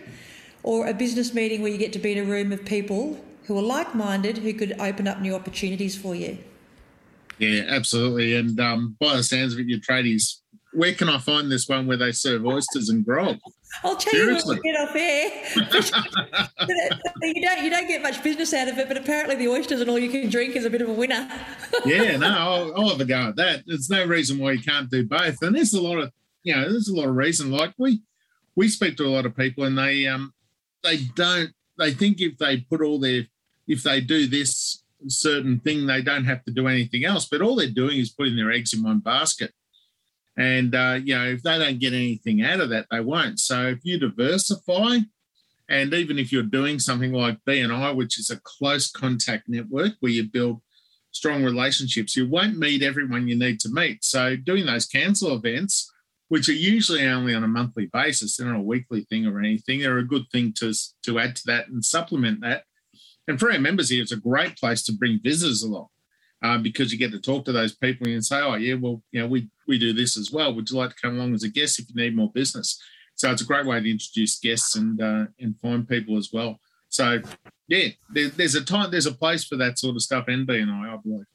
or 0.63 0.87
a 0.87 0.95
business 0.95 1.35
meeting 1.35 1.61
where 1.61 1.71
you 1.71 1.77
get 1.77 1.93
to 1.93 1.99
be 1.99 2.13
in 2.13 2.19
a 2.19 2.25
room 2.25 2.53
of 2.53 2.65
people 2.65 3.23
who 3.45 3.59
are 3.59 3.63
like 3.63 3.95
minded 3.95 4.39
who 4.39 4.55
could 4.55 4.75
open 4.81 5.07
up 5.07 5.21
new 5.21 5.35
opportunities 5.35 5.95
for 5.95 6.15
you. 6.15 6.39
Yeah, 7.39 7.65
absolutely. 7.69 8.35
And 8.35 8.59
um, 8.59 8.97
by 8.99 9.17
the 9.17 9.23
sounds 9.23 9.53
of 9.53 9.61
it, 9.61 9.67
your 9.67 9.81
tradies, 9.81 10.41
where 10.73 10.95
can 10.95 11.11
I 11.11 11.19
find 11.19 11.53
this 11.53 11.69
one 11.69 11.87
where 11.87 11.99
they 11.99 12.13
serve 12.13 12.47
oysters 12.47 12.89
and 12.89 13.05
grog? 13.05 13.37
I'll 13.83 13.97
tell 13.97 14.13
Seriously? 14.13 14.57
you 14.57 14.63
what 14.63 14.63
we 14.63 14.73
get 14.73 14.81
off 14.81 14.95
air. 14.97 15.31
you 17.23 17.43
don't 17.43 17.65
you 17.65 17.71
don't 17.71 17.89
get 17.89 18.03
much 18.03 18.23
business 18.23 18.55
out 18.55 18.69
of 18.69 18.79
it, 18.79 18.89
but 18.89 18.97
apparently 18.97 19.35
the 19.37 19.49
oysters 19.49 19.81
and 19.81 19.91
all 19.91 19.99
you 19.99 20.11
can 20.11 20.31
drink 20.31 20.57
is 20.57 20.65
a 20.65 20.71
bit 20.71 20.83
of 20.83 20.89
a 20.89 20.93
winner. 20.93 21.29
yeah, 21.85 22.17
no, 22.17 22.29
I'll, 22.29 22.75
I'll 22.77 22.89
have 22.91 23.01
a 23.01 23.05
go 23.05 23.29
at 23.29 23.37
that. 23.37 23.65
There's 23.67 23.91
no 23.91 24.05
reason 24.05 24.39
why 24.39 24.53
you 24.53 24.63
can't 24.63 24.91
do 24.91 25.07
both, 25.07 25.43
and 25.43 25.55
there's 25.55 25.75
a 25.75 25.83
lot 25.83 25.99
of 25.99 26.13
you 26.43 26.55
know 26.55 26.71
there's 26.71 26.89
a 26.89 26.95
lot 26.95 27.09
of 27.09 27.17
reason. 27.17 27.51
Like 27.51 27.75
we 27.79 28.01
we 28.55 28.69
speak 28.69 28.97
to 28.99 29.07
a 29.07 29.09
lot 29.15 29.27
of 29.27 29.37
people, 29.37 29.65
and 29.65 29.77
they 29.77 30.07
um 30.07 30.33
they 30.83 30.99
don't 31.15 31.51
they 31.79 31.93
think 31.93 32.21
if 32.21 32.39
they 32.39 32.59
put 32.59 32.83
all 32.83 33.01
their 33.01 33.27
if 33.67 33.83
they 33.83 34.01
do 34.01 34.27
this 34.27 34.83
certain 35.09 35.61
thing, 35.61 35.87
they 35.87 36.03
don't 36.03 36.25
have 36.25 36.45
to 36.45 36.53
do 36.53 36.69
anything 36.69 37.05
else. 37.05 37.27
But 37.27 37.43
all 37.43 37.57
they're 37.57 37.69
doing 37.69 37.99
is 37.99 38.11
putting 38.11 38.37
their 38.37 38.53
eggs 38.53 38.73
in 38.73 38.83
one 38.83 39.01
basket. 39.01 39.53
And, 40.37 40.75
uh, 40.75 40.99
you 41.03 41.15
know, 41.15 41.27
if 41.27 41.43
they 41.43 41.59
don't 41.59 41.79
get 41.79 41.93
anything 41.93 42.43
out 42.43 42.61
of 42.61 42.71
that, 42.71 42.87
they 42.91 43.01
won't. 43.01 43.39
So 43.39 43.69
if 43.69 43.85
you 43.85 43.99
diversify, 43.99 44.99
and 45.69 45.95
even 45.95 46.19
if 46.19 46.33
you're 46.33 46.43
doing 46.43 46.79
something 46.79 47.13
like 47.13 47.45
BNI, 47.47 47.95
which 47.95 48.19
is 48.19 48.31
a 48.31 48.41
close 48.43 48.91
contact 48.91 49.49
network 49.49 49.93
where 50.01 50.13
you 50.13 50.25
build 50.25 50.61
strong 51.13 51.45
relationships, 51.45 52.17
you 52.17 52.29
won't 52.29 52.59
meet 52.59 52.83
everyone 52.83 53.29
you 53.29 53.39
need 53.39 53.61
to 53.61 53.69
meet. 53.71 54.05
So 54.05 54.37
doing 54.37 54.67
those 54.67 54.87
council 54.87 55.35
events, 55.35 55.91
which 56.29 56.49
are 56.49 56.53
usually 56.53 57.07
only 57.07 57.35
on 57.35 57.45
a 57.45 57.49
monthly 57.49 57.87
basis, 57.87 58.37
they're 58.37 58.49
not 58.49 58.59
a 58.59 58.63
weekly 58.63 59.03
thing 59.03 59.27
or 59.27 59.39
anything, 59.39 59.81
they're 59.81 59.99
a 59.99 60.07
good 60.07 60.25
thing 60.33 60.53
to, 60.59 60.75
to 61.05 61.19
add 61.19 61.37
to 61.37 61.43
that 61.47 61.69
and 61.69 61.85
supplement 61.85 62.41
that. 62.41 62.65
And 63.29 63.39
for 63.39 63.51
our 63.51 63.59
members 63.59 63.89
here, 63.89 64.03
it's 64.03 64.13
a 64.13 64.17
great 64.17 64.57
place 64.57 64.83
to 64.85 64.93
bring 64.93 65.21
visitors 65.23 65.63
along 65.63 65.89
um, 66.43 66.63
because 66.63 66.93
you 66.93 66.99
get 66.99 67.13
to 67.13 67.21
talk 67.21 67.45
to 67.45 67.53
those 67.53 67.75
people 67.75 68.07
and 68.07 68.25
say, 68.25 68.41
oh, 68.41 68.55
yeah, 68.55 68.75
well, 68.75 69.03
you 69.13 69.21
know, 69.21 69.27
we, 69.27 69.49
we 69.67 69.79
do 69.79 69.93
this 69.93 70.17
as 70.17 70.31
well. 70.31 70.55
Would 70.55 70.71
you 70.71 70.77
like 70.77 70.91
to 70.91 70.97
come 71.01 71.17
along 71.17 71.35
as 71.35 71.43
a 71.43 71.49
guest 71.49 71.79
if 71.79 71.87
you 71.89 71.95
need 71.95 72.17
more 72.17 72.31
business? 72.33 72.81
So 73.15 73.31
it's 73.31 73.43
a 73.43 73.47
great 73.47 73.67
way 73.67 73.81
to 73.81 73.91
introduce 73.91 74.39
guests 74.41 74.75
and 74.75 75.01
uh, 75.01 75.27
and 75.39 75.55
find 75.63 75.89
people 75.89 76.17
as 76.17 76.31
well. 76.33 76.59
So 76.89 77.21
yeah, 77.69 77.89
there, 78.11 78.29
there's 78.29 78.55
a 78.55 78.65
time, 78.65 78.91
there's 78.91 79.07
a 79.07 79.13
place 79.13 79.45
for 79.45 79.57
that 79.57 79.79
sort 79.79 79.97
of 79.97 80.03
stuff 80.03 80.27
and 80.29 80.47
BNI, 80.47 80.91
I 80.91 80.95
I 80.95 80.97
believe. 80.97 81.27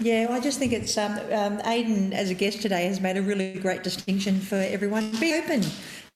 Yeah, 0.00 0.28
I 0.30 0.40
just 0.40 0.58
think 0.58 0.72
it's 0.72 0.96
um, 0.96 1.18
um, 1.32 1.60
Aidan 1.64 2.12
as 2.12 2.30
a 2.30 2.34
guest 2.34 2.62
today 2.62 2.86
has 2.86 3.00
made 3.00 3.16
a 3.16 3.22
really 3.22 3.58
great 3.58 3.82
distinction 3.82 4.40
for 4.40 4.56
everyone. 4.56 5.10
Be 5.20 5.34
open 5.34 5.62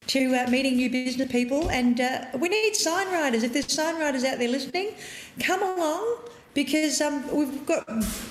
to 0.07 0.35
uh, 0.35 0.51
meeting 0.51 0.77
new 0.77 0.91
business 0.91 1.31
people, 1.31 1.71
and 1.71 2.01
uh, 2.01 2.25
we 2.39 2.49
need 2.49 2.75
sign 2.75 3.13
riders. 3.13 3.43
If 3.43 3.53
there's 3.53 3.71
sign 3.71 4.01
riders 4.01 4.25
out 4.25 4.39
there 4.39 4.49
listening, 4.49 4.95
come 5.41 5.63
along 5.63 6.19
because 6.55 7.01
um, 7.01 7.25
we've 7.35 7.67
got 7.67 7.87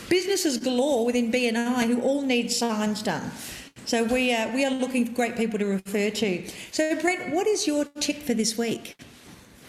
businesses 0.09 0.57
galore 0.57 1.05
within 1.05 1.31
BNI 1.31 1.85
who 1.85 2.01
all 2.01 2.21
need 2.21 2.51
signs 2.51 3.03
done. 3.03 3.31
So 3.85 4.03
we 4.05 4.33
are, 4.33 4.53
we 4.53 4.65
are 4.65 4.71
looking 4.71 5.05
for 5.05 5.11
great 5.11 5.35
people 5.35 5.59
to 5.59 5.65
refer 5.65 6.09
to. 6.09 6.47
So 6.71 6.99
Brent, 7.01 7.33
what 7.33 7.47
is 7.47 7.67
your 7.67 7.85
tip 7.99 8.17
for 8.17 8.33
this 8.33 8.57
week? 8.57 8.95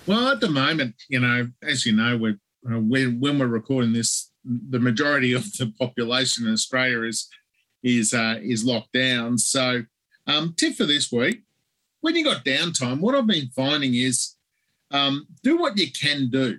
Well, 0.06 0.28
at 0.28 0.40
the 0.40 0.50
moment, 0.50 0.94
you 1.08 1.18
know, 1.18 1.48
as 1.62 1.84
you 1.84 1.92
know, 1.92 2.16
we're, 2.16 2.38
uh, 2.70 2.78
when, 2.78 3.18
when 3.20 3.38
we're 3.38 3.46
recording 3.46 3.92
this, 3.92 4.30
the 4.44 4.78
majority 4.78 5.32
of 5.32 5.44
the 5.54 5.72
population 5.78 6.46
in 6.46 6.52
Australia 6.52 7.02
is 7.02 7.28
is 7.82 8.14
uh, 8.14 8.38
is 8.42 8.64
locked 8.64 8.92
down. 8.92 9.38
So, 9.38 9.84
um, 10.26 10.54
tip 10.56 10.74
for 10.74 10.84
this 10.84 11.12
week: 11.12 11.42
when 12.00 12.16
you 12.16 12.24
got 12.24 12.44
downtime, 12.44 13.00
what 13.00 13.14
I've 13.14 13.26
been 13.26 13.50
finding 13.54 13.94
is 13.94 14.36
um, 14.90 15.26
do 15.42 15.56
what 15.58 15.78
you 15.78 15.90
can 15.90 16.30
do. 16.30 16.58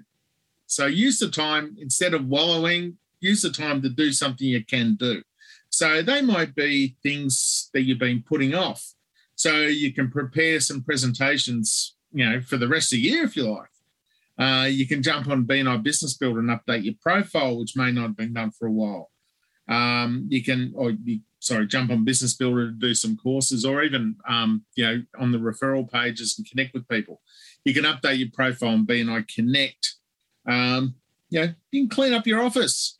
So 0.67 0.85
use 0.85 1.19
the 1.19 1.29
time 1.29 1.75
instead 1.79 2.13
of 2.13 2.27
wallowing, 2.27 2.97
use 3.19 3.41
the 3.41 3.51
time 3.51 3.81
to 3.81 3.89
do 3.89 4.11
something 4.11 4.47
you 4.47 4.63
can 4.63 4.95
do. 4.95 5.21
So 5.69 6.01
they 6.01 6.21
might 6.21 6.55
be 6.55 6.95
things 7.03 7.69
that 7.73 7.83
you've 7.83 7.99
been 7.99 8.23
putting 8.27 8.55
off. 8.55 8.93
So 9.35 9.63
you 9.63 9.93
can 9.93 10.09
prepare 10.09 10.59
some 10.59 10.81
presentations, 10.81 11.95
you 12.13 12.25
know, 12.25 12.41
for 12.41 12.57
the 12.57 12.67
rest 12.67 12.93
of 12.93 12.97
the 12.97 13.01
year 13.01 13.25
if 13.25 13.35
you 13.35 13.51
like. 13.51 13.69
Uh, 14.37 14.65
you 14.65 14.87
can 14.87 15.01
jump 15.01 15.27
on 15.27 15.45
BNI 15.45 15.81
Business 15.83 16.15
Builder 16.15 16.39
and 16.39 16.49
update 16.49 16.83
your 16.83 16.95
profile, 17.01 17.59
which 17.59 17.75
may 17.75 17.91
not 17.91 18.03
have 18.03 18.17
been 18.17 18.33
done 18.33 18.51
for 18.51 18.67
a 18.67 18.71
while. 18.71 19.11
Um, 19.67 20.27
you 20.29 20.43
can, 20.43 20.73
or 20.75 20.91
you, 20.91 21.21
sorry, 21.39 21.67
jump 21.67 21.91
on 21.91 22.05
Business 22.05 22.35
Builder 22.35 22.67
to 22.67 22.73
do 22.73 22.93
some 22.93 23.17
courses, 23.17 23.65
or 23.65 23.83
even 23.83 24.15
um, 24.27 24.63
you 24.75 24.85
know 24.85 25.03
on 25.19 25.31
the 25.31 25.37
referral 25.37 25.89
pages 25.89 26.35
and 26.37 26.49
connect 26.49 26.73
with 26.73 26.87
people. 26.87 27.21
You 27.63 27.73
can 27.73 27.85
update 27.85 28.19
your 28.19 28.29
profile 28.33 28.69
on 28.69 28.85
BNI 28.85 29.27
Connect. 29.27 29.95
Um, 30.47 30.95
you 31.29 31.41
know, 31.41 31.53
you 31.71 31.81
can 31.81 31.89
clean 31.89 32.13
up 32.13 32.27
your 32.27 32.41
office. 32.41 32.99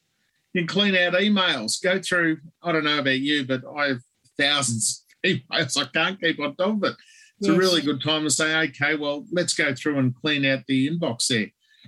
You 0.53 0.62
can 0.62 0.67
clean 0.67 0.95
out 0.95 1.13
emails. 1.13 1.81
Go 1.81 1.99
through. 1.99 2.38
I 2.63 2.71
don't 2.71 2.84
know 2.84 2.99
about 2.99 3.19
you, 3.19 3.45
but 3.45 3.62
I 3.77 3.88
have 3.88 4.01
thousands 4.38 5.05
of 5.23 5.31
emails. 5.31 5.77
I 5.81 5.86
can't 5.93 6.19
keep 6.19 6.39
on 6.39 6.55
top 6.55 6.77
of 6.77 6.84
it. 6.84 6.95
It's 7.39 7.49
yes. 7.49 7.55
a 7.55 7.60
really 7.60 7.81
good 7.81 8.01
time 8.01 8.23
to 8.23 8.29
say, 8.29 8.55
okay, 8.69 8.95
well, 8.95 9.25
let's 9.31 9.53
go 9.53 9.75
through 9.75 9.99
and 9.99 10.15
clean 10.15 10.45
out 10.45 10.65
the 10.67 10.89
inbox 10.89 11.27
there. 11.27 11.47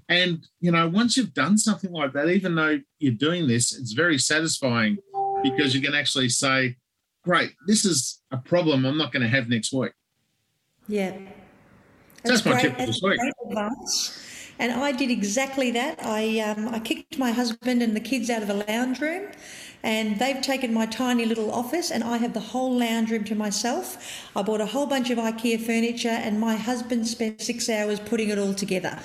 And, 0.09 0.45
you 0.59 0.71
know, 0.71 0.87
once 0.87 1.15
you've 1.15 1.33
done 1.33 1.57
something 1.57 1.91
like 1.91 2.13
that, 2.13 2.29
even 2.29 2.55
though 2.55 2.79
you're 2.99 3.13
doing 3.13 3.47
this, 3.47 3.77
it's 3.77 3.93
very 3.93 4.17
satisfying 4.17 4.97
because 5.43 5.73
you 5.73 5.81
can 5.81 5.95
actually 5.95 6.29
say, 6.29 6.75
great, 7.23 7.53
this 7.65 7.85
is 7.85 8.21
a 8.31 8.37
problem 8.37 8.85
I'm 8.85 8.97
not 8.97 9.11
going 9.11 9.23
to 9.23 9.29
have 9.29 9.49
next 9.49 9.73
week. 9.73 9.93
Yeah. 10.87 11.17
That's, 12.23 12.41
That's 12.41 12.45
my 12.45 12.61
tip 12.61 12.77
for 12.77 12.85
this 12.85 13.01
week. 13.01 13.19
Advice. 13.49 14.36
And 14.59 14.71
I 14.71 14.91
did 14.91 15.11
exactly 15.11 15.71
that. 15.71 15.99
I, 16.03 16.39
um, 16.39 16.67
I 16.69 16.79
kicked 16.79 17.17
my 17.17 17.31
husband 17.31 17.81
and 17.81 17.95
the 17.95 17.99
kids 17.99 18.29
out 18.29 18.41
of 18.41 18.47
the 18.47 18.65
lounge 18.67 18.99
room 18.99 19.31
and 19.83 20.19
they've 20.19 20.41
taken 20.41 20.73
my 20.73 20.85
tiny 20.85 21.25
little 21.25 21.51
office 21.51 21.91
and 21.91 22.03
I 22.03 22.17
have 22.17 22.33
the 22.33 22.39
whole 22.39 22.77
lounge 22.77 23.11
room 23.11 23.23
to 23.25 23.35
myself. 23.35 24.27
I 24.35 24.41
bought 24.41 24.61
a 24.61 24.65
whole 24.65 24.87
bunch 24.87 25.09
of 25.09 25.17
IKEA 25.17 25.61
furniture 25.61 26.09
and 26.09 26.39
my 26.39 26.55
husband 26.55 27.07
spent 27.07 27.41
six 27.41 27.69
hours 27.69 27.99
putting 27.99 28.29
it 28.29 28.39
all 28.39 28.53
together. 28.53 28.99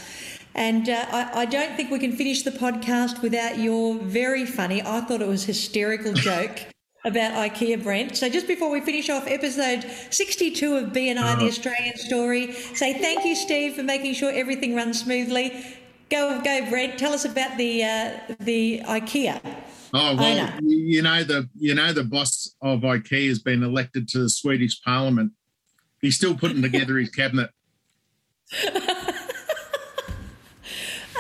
And 0.55 0.89
uh, 0.89 1.07
I, 1.11 1.43
I, 1.43 1.45
don't 1.47 1.77
think 1.77 1.91
we 1.91 1.99
can 1.99 2.13
finish 2.13 2.43
the 2.43 2.51
podcast 2.51 3.23
without 3.23 3.59
your 3.59 3.95
very 3.95 4.45
funny, 4.45 4.83
I 4.83 5.01
thought 5.01 5.23
it 5.23 5.29
was 5.29 5.45
hysterical 5.45 6.13
joke 6.29 6.72
about 7.05 7.33
IKEA, 7.33 7.83
Brent. 7.83 8.17
So 8.17 8.29
just 8.29 8.47
before 8.47 8.71
we 8.71 8.81
finish 8.81 9.11
off 9.11 9.27
episode 9.27 9.85
62 10.11 10.77
of 10.77 10.91
BNI, 10.91 11.17
uh-huh. 11.17 11.41
the 11.41 11.47
Australian 11.47 11.97
story, 11.97 12.53
say 12.53 12.95
thank 12.95 13.25
you, 13.25 13.35
Steve, 13.35 13.75
for 13.75 13.83
making 13.83 14.15
sure 14.15 14.31
everything 14.33 14.77
runs 14.77 15.01
smoothly. 15.01 15.65
Go, 16.11 16.41
go, 16.43 16.69
Brent. 16.69 16.99
Tell 16.99 17.13
us 17.13 17.25
about 17.25 17.57
the 17.57 17.85
uh, 17.85 18.19
the 18.41 18.83
IKEA. 18.85 19.41
Oh 19.95 20.17
well, 20.17 20.51
you 20.63 21.03
know 21.03 21.25
the 21.25 21.49
you 21.59 21.75
know 21.75 21.93
the 21.93 22.05
boss 22.05 22.55
of 22.63 22.81
IKEA 22.81 23.29
has 23.29 23.39
been 23.39 23.63
elected 23.63 24.09
to 24.09 24.19
the 24.21 24.29
Swedish 24.29 24.83
Parliament. 24.83 25.33
He's 26.01 26.17
still 26.17 26.35
putting 26.35 26.61
together 26.63 26.99
his 26.99 27.11
cabinet. 27.11 27.51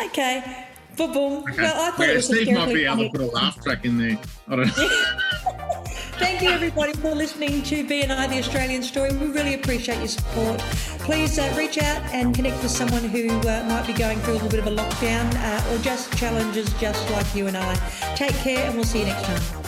okay. 0.04 0.66
Boom, 0.96 1.12
boom. 1.12 1.44
Okay. 1.44 1.62
Well, 1.62 1.88
I 1.88 1.90
thought 1.92 2.08
it 2.08 2.16
was 2.16 2.26
Steve 2.26 2.52
might 2.52 2.74
be 2.74 2.84
able 2.84 3.04
to 3.04 3.10
put 3.10 3.20
a 3.20 3.26
laugh 3.26 3.62
track 3.62 3.84
in 3.84 3.96
there. 3.96 4.18
I 4.48 4.56
don't 4.56 4.66
know. 4.76 5.18
Thank 6.22 6.40
you, 6.40 6.50
everybody, 6.50 6.92
for 6.92 7.16
listening 7.16 7.64
to 7.64 7.84
BNI, 7.84 8.28
the 8.28 8.38
Australian 8.38 8.84
story. 8.84 9.12
We 9.12 9.26
really 9.26 9.54
appreciate 9.54 9.98
your 9.98 10.06
support. 10.06 10.60
Please 11.00 11.36
uh, 11.36 11.52
reach 11.58 11.78
out 11.78 12.00
and 12.14 12.32
connect 12.32 12.62
with 12.62 12.70
someone 12.70 13.02
who 13.02 13.28
uh, 13.40 13.64
might 13.68 13.88
be 13.88 13.92
going 13.92 14.20
through 14.20 14.34
a 14.34 14.38
little 14.38 14.48
bit 14.48 14.60
of 14.60 14.68
a 14.68 14.70
lockdown 14.70 15.28
uh, 15.34 15.74
or 15.74 15.82
just 15.82 16.16
challenges 16.16 16.72
just 16.74 17.10
like 17.10 17.34
you 17.34 17.48
and 17.48 17.56
I. 17.56 17.74
Take 18.14 18.36
care, 18.36 18.64
and 18.66 18.76
we'll 18.76 18.84
see 18.84 19.00
you 19.00 19.06
next 19.06 19.24
time. 19.24 19.61